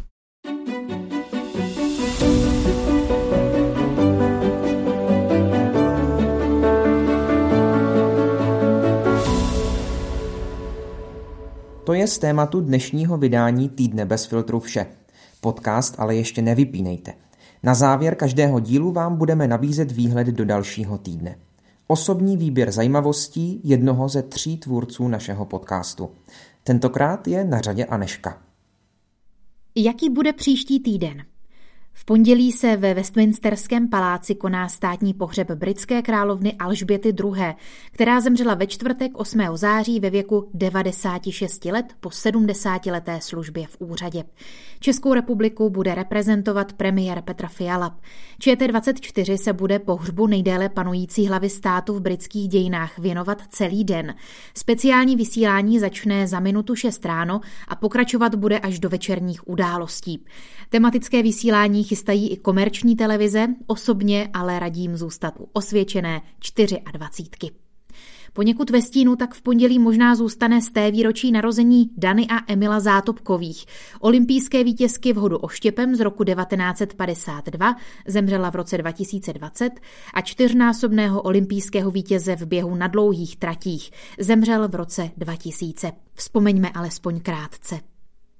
To 11.85 11.93
je 11.93 12.07
z 12.07 12.18
tématu 12.18 12.61
dnešního 12.61 13.16
vydání 13.16 13.68
Týdne 13.68 14.05
bez 14.05 14.27
filtru 14.27 14.61
vše. 14.61 14.87
Podcast 15.45 15.95
ale 15.99 16.17
ještě 16.17 16.43
nevypínejte. 16.43 17.15
Na 17.63 17.75
závěr 17.75 18.15
každého 18.15 18.61
dílu 18.61 18.93
vám 18.93 19.17
budeme 19.17 19.49
nabízet 19.49 19.93
výhled 19.93 20.27
do 20.27 20.45
dalšího 20.45 20.99
týdne. 20.99 21.37
Osobní 21.87 22.37
výběr 22.37 22.73
zajímavostí 22.73 23.61
jednoho 23.65 24.09
ze 24.09 24.23
tří 24.23 24.57
tvůrců 24.57 25.09
našeho 25.09 25.45
podcastu. 25.45 26.11
Tentokrát 26.63 27.29
je 27.29 27.45
na 27.45 27.61
řadě 27.61 27.85
Aneška. 27.85 28.43
Jaký 29.75 30.11
bude 30.11 30.33
příští 30.33 30.81
týden? 30.81 31.23
V 31.97 32.05
pondělí 32.05 32.53
se 32.53 32.77
ve 32.77 32.95
Westminsterském 32.95 33.89
paláci 33.89 34.35
koná 34.35 34.69
státní 34.69 35.15
pohřeb 35.15 35.51
britské 35.51 36.03
královny 36.03 36.53
Alžběty 36.53 37.09
II., 37.09 37.55
která 37.93 38.21
zemřela 38.21 38.55
ve 38.55 38.67
čtvrtek 38.67 39.19
8. 39.19 39.41
září 39.55 40.01
ve 40.01 40.11
věku 40.11 40.51
96 40.55 41.65
let 41.65 41.87
po 42.01 42.11
70 42.11 42.87
leté 42.87 43.21
službě 43.21 43.67
v 43.67 43.77
úřadě. 43.79 44.25
Českou 44.81 45.15
republiku 45.15 45.71
bude 45.71 45.95
reprezentovat 45.95 46.73
premiér 46.73 47.23
Petra 47.23 47.49
Fiala. 47.49 47.99
ČT24 48.41 49.37
se 49.37 49.53
bude 49.53 49.79
pohřbu 49.79 50.27
nejdéle 50.27 50.69
panující 50.69 51.27
hlavy 51.27 51.51
státu 51.51 51.95
v 51.95 52.01
britských 52.01 52.49
dějinách 52.49 52.99
věnovat 52.99 53.43
celý 53.49 53.85
den. 53.85 54.15
Speciální 54.55 55.17
vysílání 55.17 55.79
začne 55.79 56.27
za 56.27 56.41
minutu 56.41 56.75
6 56.75 57.05
ráno 57.05 57.41
a 57.69 57.77
pokračovat 57.77 58.35
bude 58.35 58.59
až 58.59 58.79
do 58.79 58.89
večerních 58.89 59.49
událostí. 59.49 60.25
Tematické 60.69 61.23
vysílání 61.23 61.84
chystají 61.85 62.30
i 62.30 62.37
komerční 62.37 62.97
televize, 62.97 63.47
osobně 63.66 64.30
ale 64.32 64.59
radím 64.59 64.97
zůstat 64.97 65.35
u 65.39 65.49
osvědčené 65.53 66.20
24. 66.93 67.51
Poněkud 68.35 68.70
ve 68.70 68.82
stínu 68.82 69.16
tak 69.16 69.35
v 69.35 69.43
pondělí 69.43 69.78
možná 69.78 70.14
zůstane 70.14 70.62
z 70.62 70.70
té 70.70 70.91
výročí 70.91 71.32
narození 71.32 71.91
Dany 71.97 72.26
a 72.26 72.53
Emila 72.53 72.80
Zátopkových. 72.80 73.64
Olympijské 74.01 74.64
vítězky 74.64 75.12
v 75.12 75.16
hodu 75.16 75.39
oštěpem 75.39 75.95
z 75.95 76.01
roku 76.01 76.24
1952 76.24 77.76
zemřela 78.07 78.51
v 78.51 78.55
roce 78.55 78.78
2020 78.78 79.70
a 80.14 80.20
čtyřnásobného 80.20 81.22
olympijského 81.22 81.91
vítěze 81.91 82.37
v 82.37 82.47
běhu 82.47 82.74
na 82.74 82.87
dlouhých 82.87 83.37
tratích 83.37 83.91
zemřel 84.18 84.68
v 84.68 84.74
roce 84.74 85.11
2000. 85.16 85.93
Vzpomeňme 86.14 86.70
alespoň 86.70 87.20
krátce. 87.20 87.94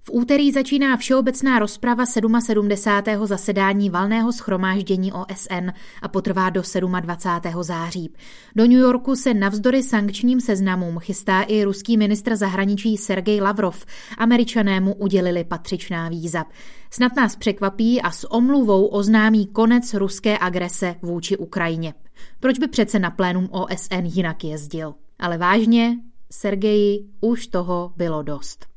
V 0.07 0.11
úterý 0.13 0.53
začíná 0.53 0.97
všeobecná 0.97 1.59
rozprava 1.59 2.07
77. 2.07 3.27
zasedání 3.27 3.91
valného 3.91 4.33
schromáždění 4.33 5.13
OSN 5.13 5.71
a 6.03 6.09
potrvá 6.09 6.51
do 6.51 6.63
27. 7.01 7.63
září. 7.63 8.13
Do 8.57 8.65
New 8.65 8.79
Yorku 8.79 9.17
se 9.17 9.35
navzdory 9.35 9.83
sankčním 9.83 10.41
seznamům 10.41 10.99
chystá 10.99 11.43
i 11.43 11.65
ruský 11.65 11.97
ministr 11.97 12.37
zahraničí 12.37 12.97
Sergej 12.97 13.41
Lavrov. 13.41 13.87
Američanému 14.19 14.95
udělili 14.95 15.45
patřičná 15.45 16.09
víza. 16.09 16.45
Snad 16.91 17.17
nás 17.17 17.37
překvapí 17.37 18.03
a 18.03 18.11
s 18.11 18.33
omluvou 18.33 18.87
oznámí 18.87 19.47
konec 19.47 19.95
ruské 19.95 20.39
agrese 20.39 20.95
vůči 21.03 21.37
Ukrajině. 21.37 21.95
Proč 22.41 22.59
by 22.59 22.69
přece 22.69 22.99
na 22.99 23.11
plénum 23.11 23.49
OSN 23.51 24.05
jinak 24.05 24.45
jezdil? 24.45 24.95
Ale 25.19 25.39
vážně, 25.39 25.97
Sergeji, 26.33 26.99
už 27.21 27.47
toho 27.47 27.93
bylo 27.97 28.23
dost. 28.23 28.74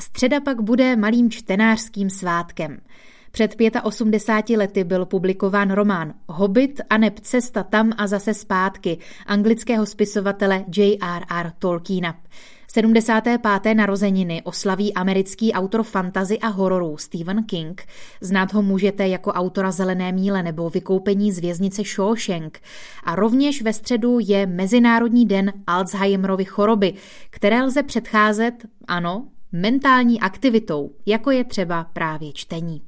Středa 0.00 0.40
pak 0.40 0.60
bude 0.60 0.96
malým 0.96 1.30
čtenářským 1.30 2.10
svátkem. 2.10 2.80
Před 3.32 3.56
85 3.82 4.56
lety 4.56 4.84
byl 4.84 5.06
publikován 5.06 5.70
román 5.70 6.14
Hobbit 6.28 6.80
a 6.90 6.98
neb 6.98 7.20
cesta 7.20 7.62
tam 7.62 7.92
a 7.96 8.06
zase 8.06 8.34
zpátky 8.34 8.98
anglického 9.26 9.86
spisovatele 9.86 10.64
J.R.R. 10.76 11.52
Tolkiena. 11.58 12.14
75. 12.68 13.74
narozeniny 13.74 14.42
oslaví 14.44 14.94
americký 14.94 15.52
autor 15.52 15.82
fantazy 15.82 16.38
a 16.38 16.48
hororů 16.48 16.96
Stephen 16.96 17.44
King. 17.44 17.82
Znát 18.20 18.52
ho 18.52 18.62
můžete 18.62 19.08
jako 19.08 19.32
autora 19.32 19.70
Zelené 19.70 20.12
míle 20.12 20.42
nebo 20.42 20.70
Vykoupení 20.70 21.32
z 21.32 21.38
věznice 21.38 21.82
Shawshank. 21.82 22.60
A 23.04 23.14
rovněž 23.14 23.62
ve 23.62 23.72
středu 23.72 24.18
je 24.20 24.46
Mezinárodní 24.46 25.26
den 25.26 25.52
Alzheimerovy 25.66 26.44
choroby, 26.44 26.94
které 27.30 27.62
lze 27.62 27.82
předcházet, 27.82 28.54
ano, 28.88 29.26
mentální 29.52 30.20
aktivitou, 30.20 30.90
jako 31.06 31.30
je 31.30 31.44
třeba 31.44 31.84
právě 31.84 32.32
čtení. 32.32 32.82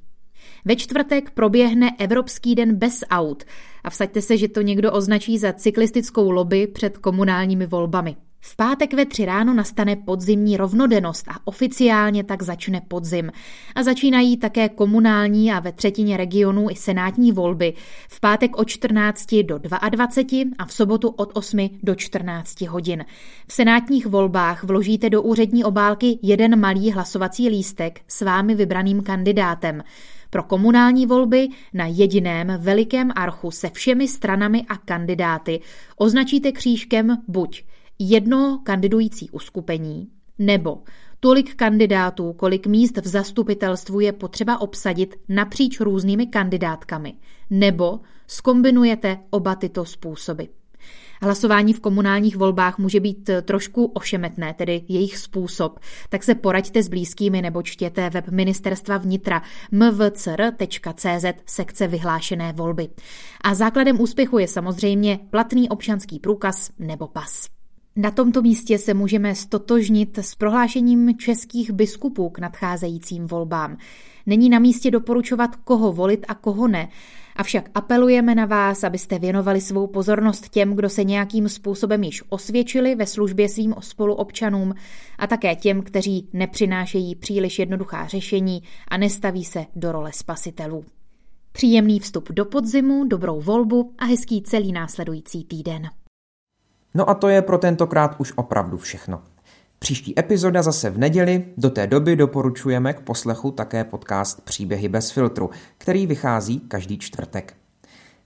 Ve 0.65 0.77
čtvrtek 0.77 1.31
proběhne 1.31 1.91
Evropský 1.99 2.55
den 2.55 2.75
bez 2.75 3.05
aut 3.11 3.45
a 3.85 3.91
vsaďte 3.91 4.23
se, 4.23 4.37
že 4.37 4.49
to 4.49 4.61
někdo 4.61 4.93
označí 4.93 5.39
za 5.39 5.53
cyklistickou 5.53 6.31
lobby 6.31 6.67
před 6.67 6.99
komunálními 6.99 7.67
volbami. 7.67 8.17
V 8.47 8.57
pátek 8.57 8.95
ve 8.95 9.07
tři 9.07 9.25
ráno 9.25 9.55
nastane 9.55 9.97
podzimní 9.97 10.57
rovnodennost 10.57 11.29
a 11.29 11.35
oficiálně 11.45 12.25
tak 12.25 12.43
začne 12.43 12.81
podzim. 12.89 13.33
A 13.75 13.83
začínají 13.83 14.37
také 14.37 14.69
komunální 14.69 15.53
a 15.53 15.61
ve 15.61 15.73
třetině 15.73 16.17
regionů 16.17 16.71
i 16.71 16.75
senátní 16.75 17.33
volby. 17.33 17.75
V 18.09 18.21
pátek 18.21 18.57
od 18.57 18.69
14 18.69 19.35
do 19.35 19.59
22 19.59 20.45
a 20.59 20.65
v 20.65 20.73
sobotu 20.73 21.09
od 21.09 21.31
8 21.35 21.71
do 21.83 21.95
14 21.95 22.61
hodin. 22.61 23.05
V 23.47 23.53
senátních 23.53 24.07
volbách 24.07 24.65
vložíte 24.65 25.11
do 25.11 25.23
úřední 25.23 25.65
obálky 25.65 26.19
jeden 26.23 26.61
malý 26.61 26.91
hlasovací 26.91 27.49
lístek 27.49 28.01
s 28.09 28.21
vámi 28.21 28.55
vybraným 28.55 29.03
kandidátem. 29.03 29.83
Pro 30.31 30.43
komunální 30.43 31.07
volby 31.07 31.49
na 31.75 31.87
jediném 31.87 32.53
velikém 32.59 33.13
archu 33.17 33.51
se 33.51 33.71
všemi 33.71 34.09
stranami 34.09 34.65
a 34.69 34.77
kandidáty 34.77 35.61
označíte 35.97 36.53
křížkem 36.53 37.23
buď 37.29 37.65
jedno 37.99 38.61
kandidující 38.65 39.31
uskupení, 39.31 40.09
nebo 40.39 40.83
tolik 41.21 41.55
kandidátů, 41.55 42.33
kolik 42.33 42.67
míst 42.67 42.97
v 42.97 43.07
zastupitelstvu 43.07 44.01
je 44.01 44.13
potřeba 44.13 44.61
obsadit 44.61 45.17
napříč 45.29 45.81
různými 45.81 46.27
kandidátkami, 46.27 47.15
nebo 47.51 48.01
skombinujete 48.27 49.19
oba 49.31 49.55
tyto 49.55 49.85
způsoby. 49.85 50.45
Hlasování 51.23 51.73
v 51.73 51.81
komunálních 51.81 52.37
volbách 52.37 52.79
může 52.79 53.01
být 53.01 53.31
trošku 53.43 53.85
ošemetné, 53.85 54.55
tedy 54.55 54.85
jejich 54.89 55.19
způsob, 55.19 55.81
tak 56.09 56.25
se 56.25 56.35
poraďte 56.35 56.83
s 56.83 56.89
blízkými 56.89 57.43
nebo 57.43 57.63
čtěte 57.63 58.11
web 58.11 58.29
ministerstva 58.29 58.99
vnitra 58.99 59.43
mvcr.cz 59.71 61.25
sekce 61.47 61.87
vyhlášené 61.87 62.53
volby. 62.53 62.89
A 63.41 63.55
základem 63.55 64.01
úspěchu 64.01 64.39
je 64.39 64.49
samozřejmě 64.49 65.21
platný 65.31 65.69
občanský 65.69 66.19
průkaz 66.19 66.71
nebo 66.79 67.09
pas. 67.09 67.49
Na 67.97 68.11
tomto 68.11 68.43
místě 68.43 68.79
se 68.79 68.95
můžeme 68.95 69.35
stotožnit 69.35 70.19
s 70.19 70.35
prohlášením 70.35 71.19
českých 71.19 71.71
biskupů 71.71 72.31
k 72.31 72.39
nadcházejícím 72.39 73.27
volbám. 73.27 73.77
Není 74.27 74.49
na 74.49 74.59
místě 74.59 74.91
doporučovat, 74.91 75.57
koho 75.57 75.93
volit 75.93 76.27
a 76.29 76.35
koho 76.35 76.69
ne, 76.69 76.89
avšak 77.37 77.71
apelujeme 77.75 78.35
na 78.35 78.47
vás, 78.47 78.85
abyste 78.85 79.19
věnovali 79.19 79.61
svou 79.61 79.87
pozornost 79.87 80.49
těm, 80.49 80.75
kdo 80.75 80.89
se 80.89 81.05
nějakým 81.05 81.49
způsobem 81.49 82.03
již 82.03 82.23
osvědčili 82.29 82.95
ve 82.95 83.07
službě 83.07 83.49
svým 83.49 83.75
spoluobčanům 83.81 84.75
a 85.19 85.27
také 85.27 85.57
těm, 85.57 85.83
kteří 85.83 86.29
nepřinášejí 86.33 87.15
příliš 87.15 87.59
jednoduchá 87.59 88.07
řešení 88.07 88.63
a 88.89 88.97
nestaví 88.97 89.45
se 89.45 89.67
do 89.77 89.93
role 89.93 90.13
spasitelů. 90.13 90.85
Příjemný 91.53 92.01
vstup 92.01 92.33
do 92.33 92.45
podzimu, 92.45 93.05
dobrou 93.05 93.41
volbu 93.41 93.93
a 93.99 94.05
hezký 94.05 94.43
celý 94.43 94.73
následující 94.73 95.45
týden. 95.45 95.91
No 96.95 97.11
a 97.11 97.15
to 97.15 97.29
je 97.29 97.43
pro 97.43 97.59
tentokrát 97.59 98.15
už 98.19 98.33
opravdu 98.37 98.79
všechno. 98.79 99.23
Příští 99.79 100.19
epizoda 100.19 100.63
zase 100.63 100.91
v 100.91 100.99
neděli, 100.99 101.45
do 101.57 101.71
té 101.71 101.87
doby 101.87 102.17
doporučujeme 102.17 102.93
k 102.93 103.01
poslechu 103.01 103.51
také 103.51 103.85
podcast 103.85 104.41
Příběhy 104.41 104.89
bez 104.89 105.11
filtru, 105.11 105.51
který 105.79 106.07
vychází 106.07 106.61
každý 106.61 106.99
čtvrtek. 106.99 107.55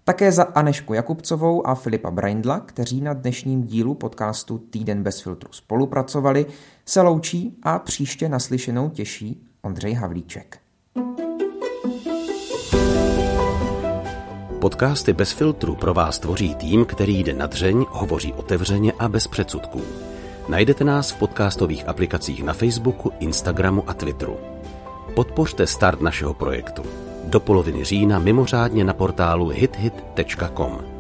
Také 0.05 0.33
za 0.33 0.43
Anešku 0.43 0.95
Jakubcovou 0.95 1.67
a 1.67 1.75
Filipa 1.75 2.11
Braindla, 2.11 2.61
kteří 2.61 3.01
na 3.01 3.13
dnešním 3.13 3.63
dílu 3.63 3.95
podcastu 3.95 4.59
Týden 4.59 5.03
bez 5.03 5.21
filtru 5.21 5.53
spolupracovali, 5.53 6.47
se 6.87 7.01
loučí 7.01 7.59
a 7.63 7.79
příště 7.79 8.29
naslyšenou 8.29 8.89
těší 8.89 9.47
Ondřej 9.63 9.93
Havlíček. 9.93 10.59
Podcasty 14.61 15.13
bez 15.13 15.33
filtru 15.33 15.75
pro 15.75 15.95
vás 15.95 16.19
tvoří 16.19 16.55
tým, 16.55 16.85
který 16.85 17.19
jde 17.19 17.35
na 17.35 17.47
dřeň, 17.47 17.87
hovoří 17.91 18.33
otevřeně 18.33 18.93
a 18.99 19.09
bez 19.09 19.27
předsudků. 19.27 19.83
Najdete 20.49 20.85
nás 20.85 21.11
v 21.11 21.19
podcastových 21.19 21.89
aplikacích 21.89 22.43
na 22.43 22.53
Facebooku, 22.53 23.13
Instagramu 23.21 23.91
a 23.91 23.95
Twitteru. 23.95 24.37
Podpořte 25.15 25.67
start 25.67 26.01
našeho 26.01 26.35
projektu. 26.35 26.83
Do 27.25 27.41
poloviny 27.41 27.85
října 27.85 28.19
mimořádně 28.19 28.85
na 28.85 28.95
portálu 28.95 29.49
hithit.com. 29.49 30.98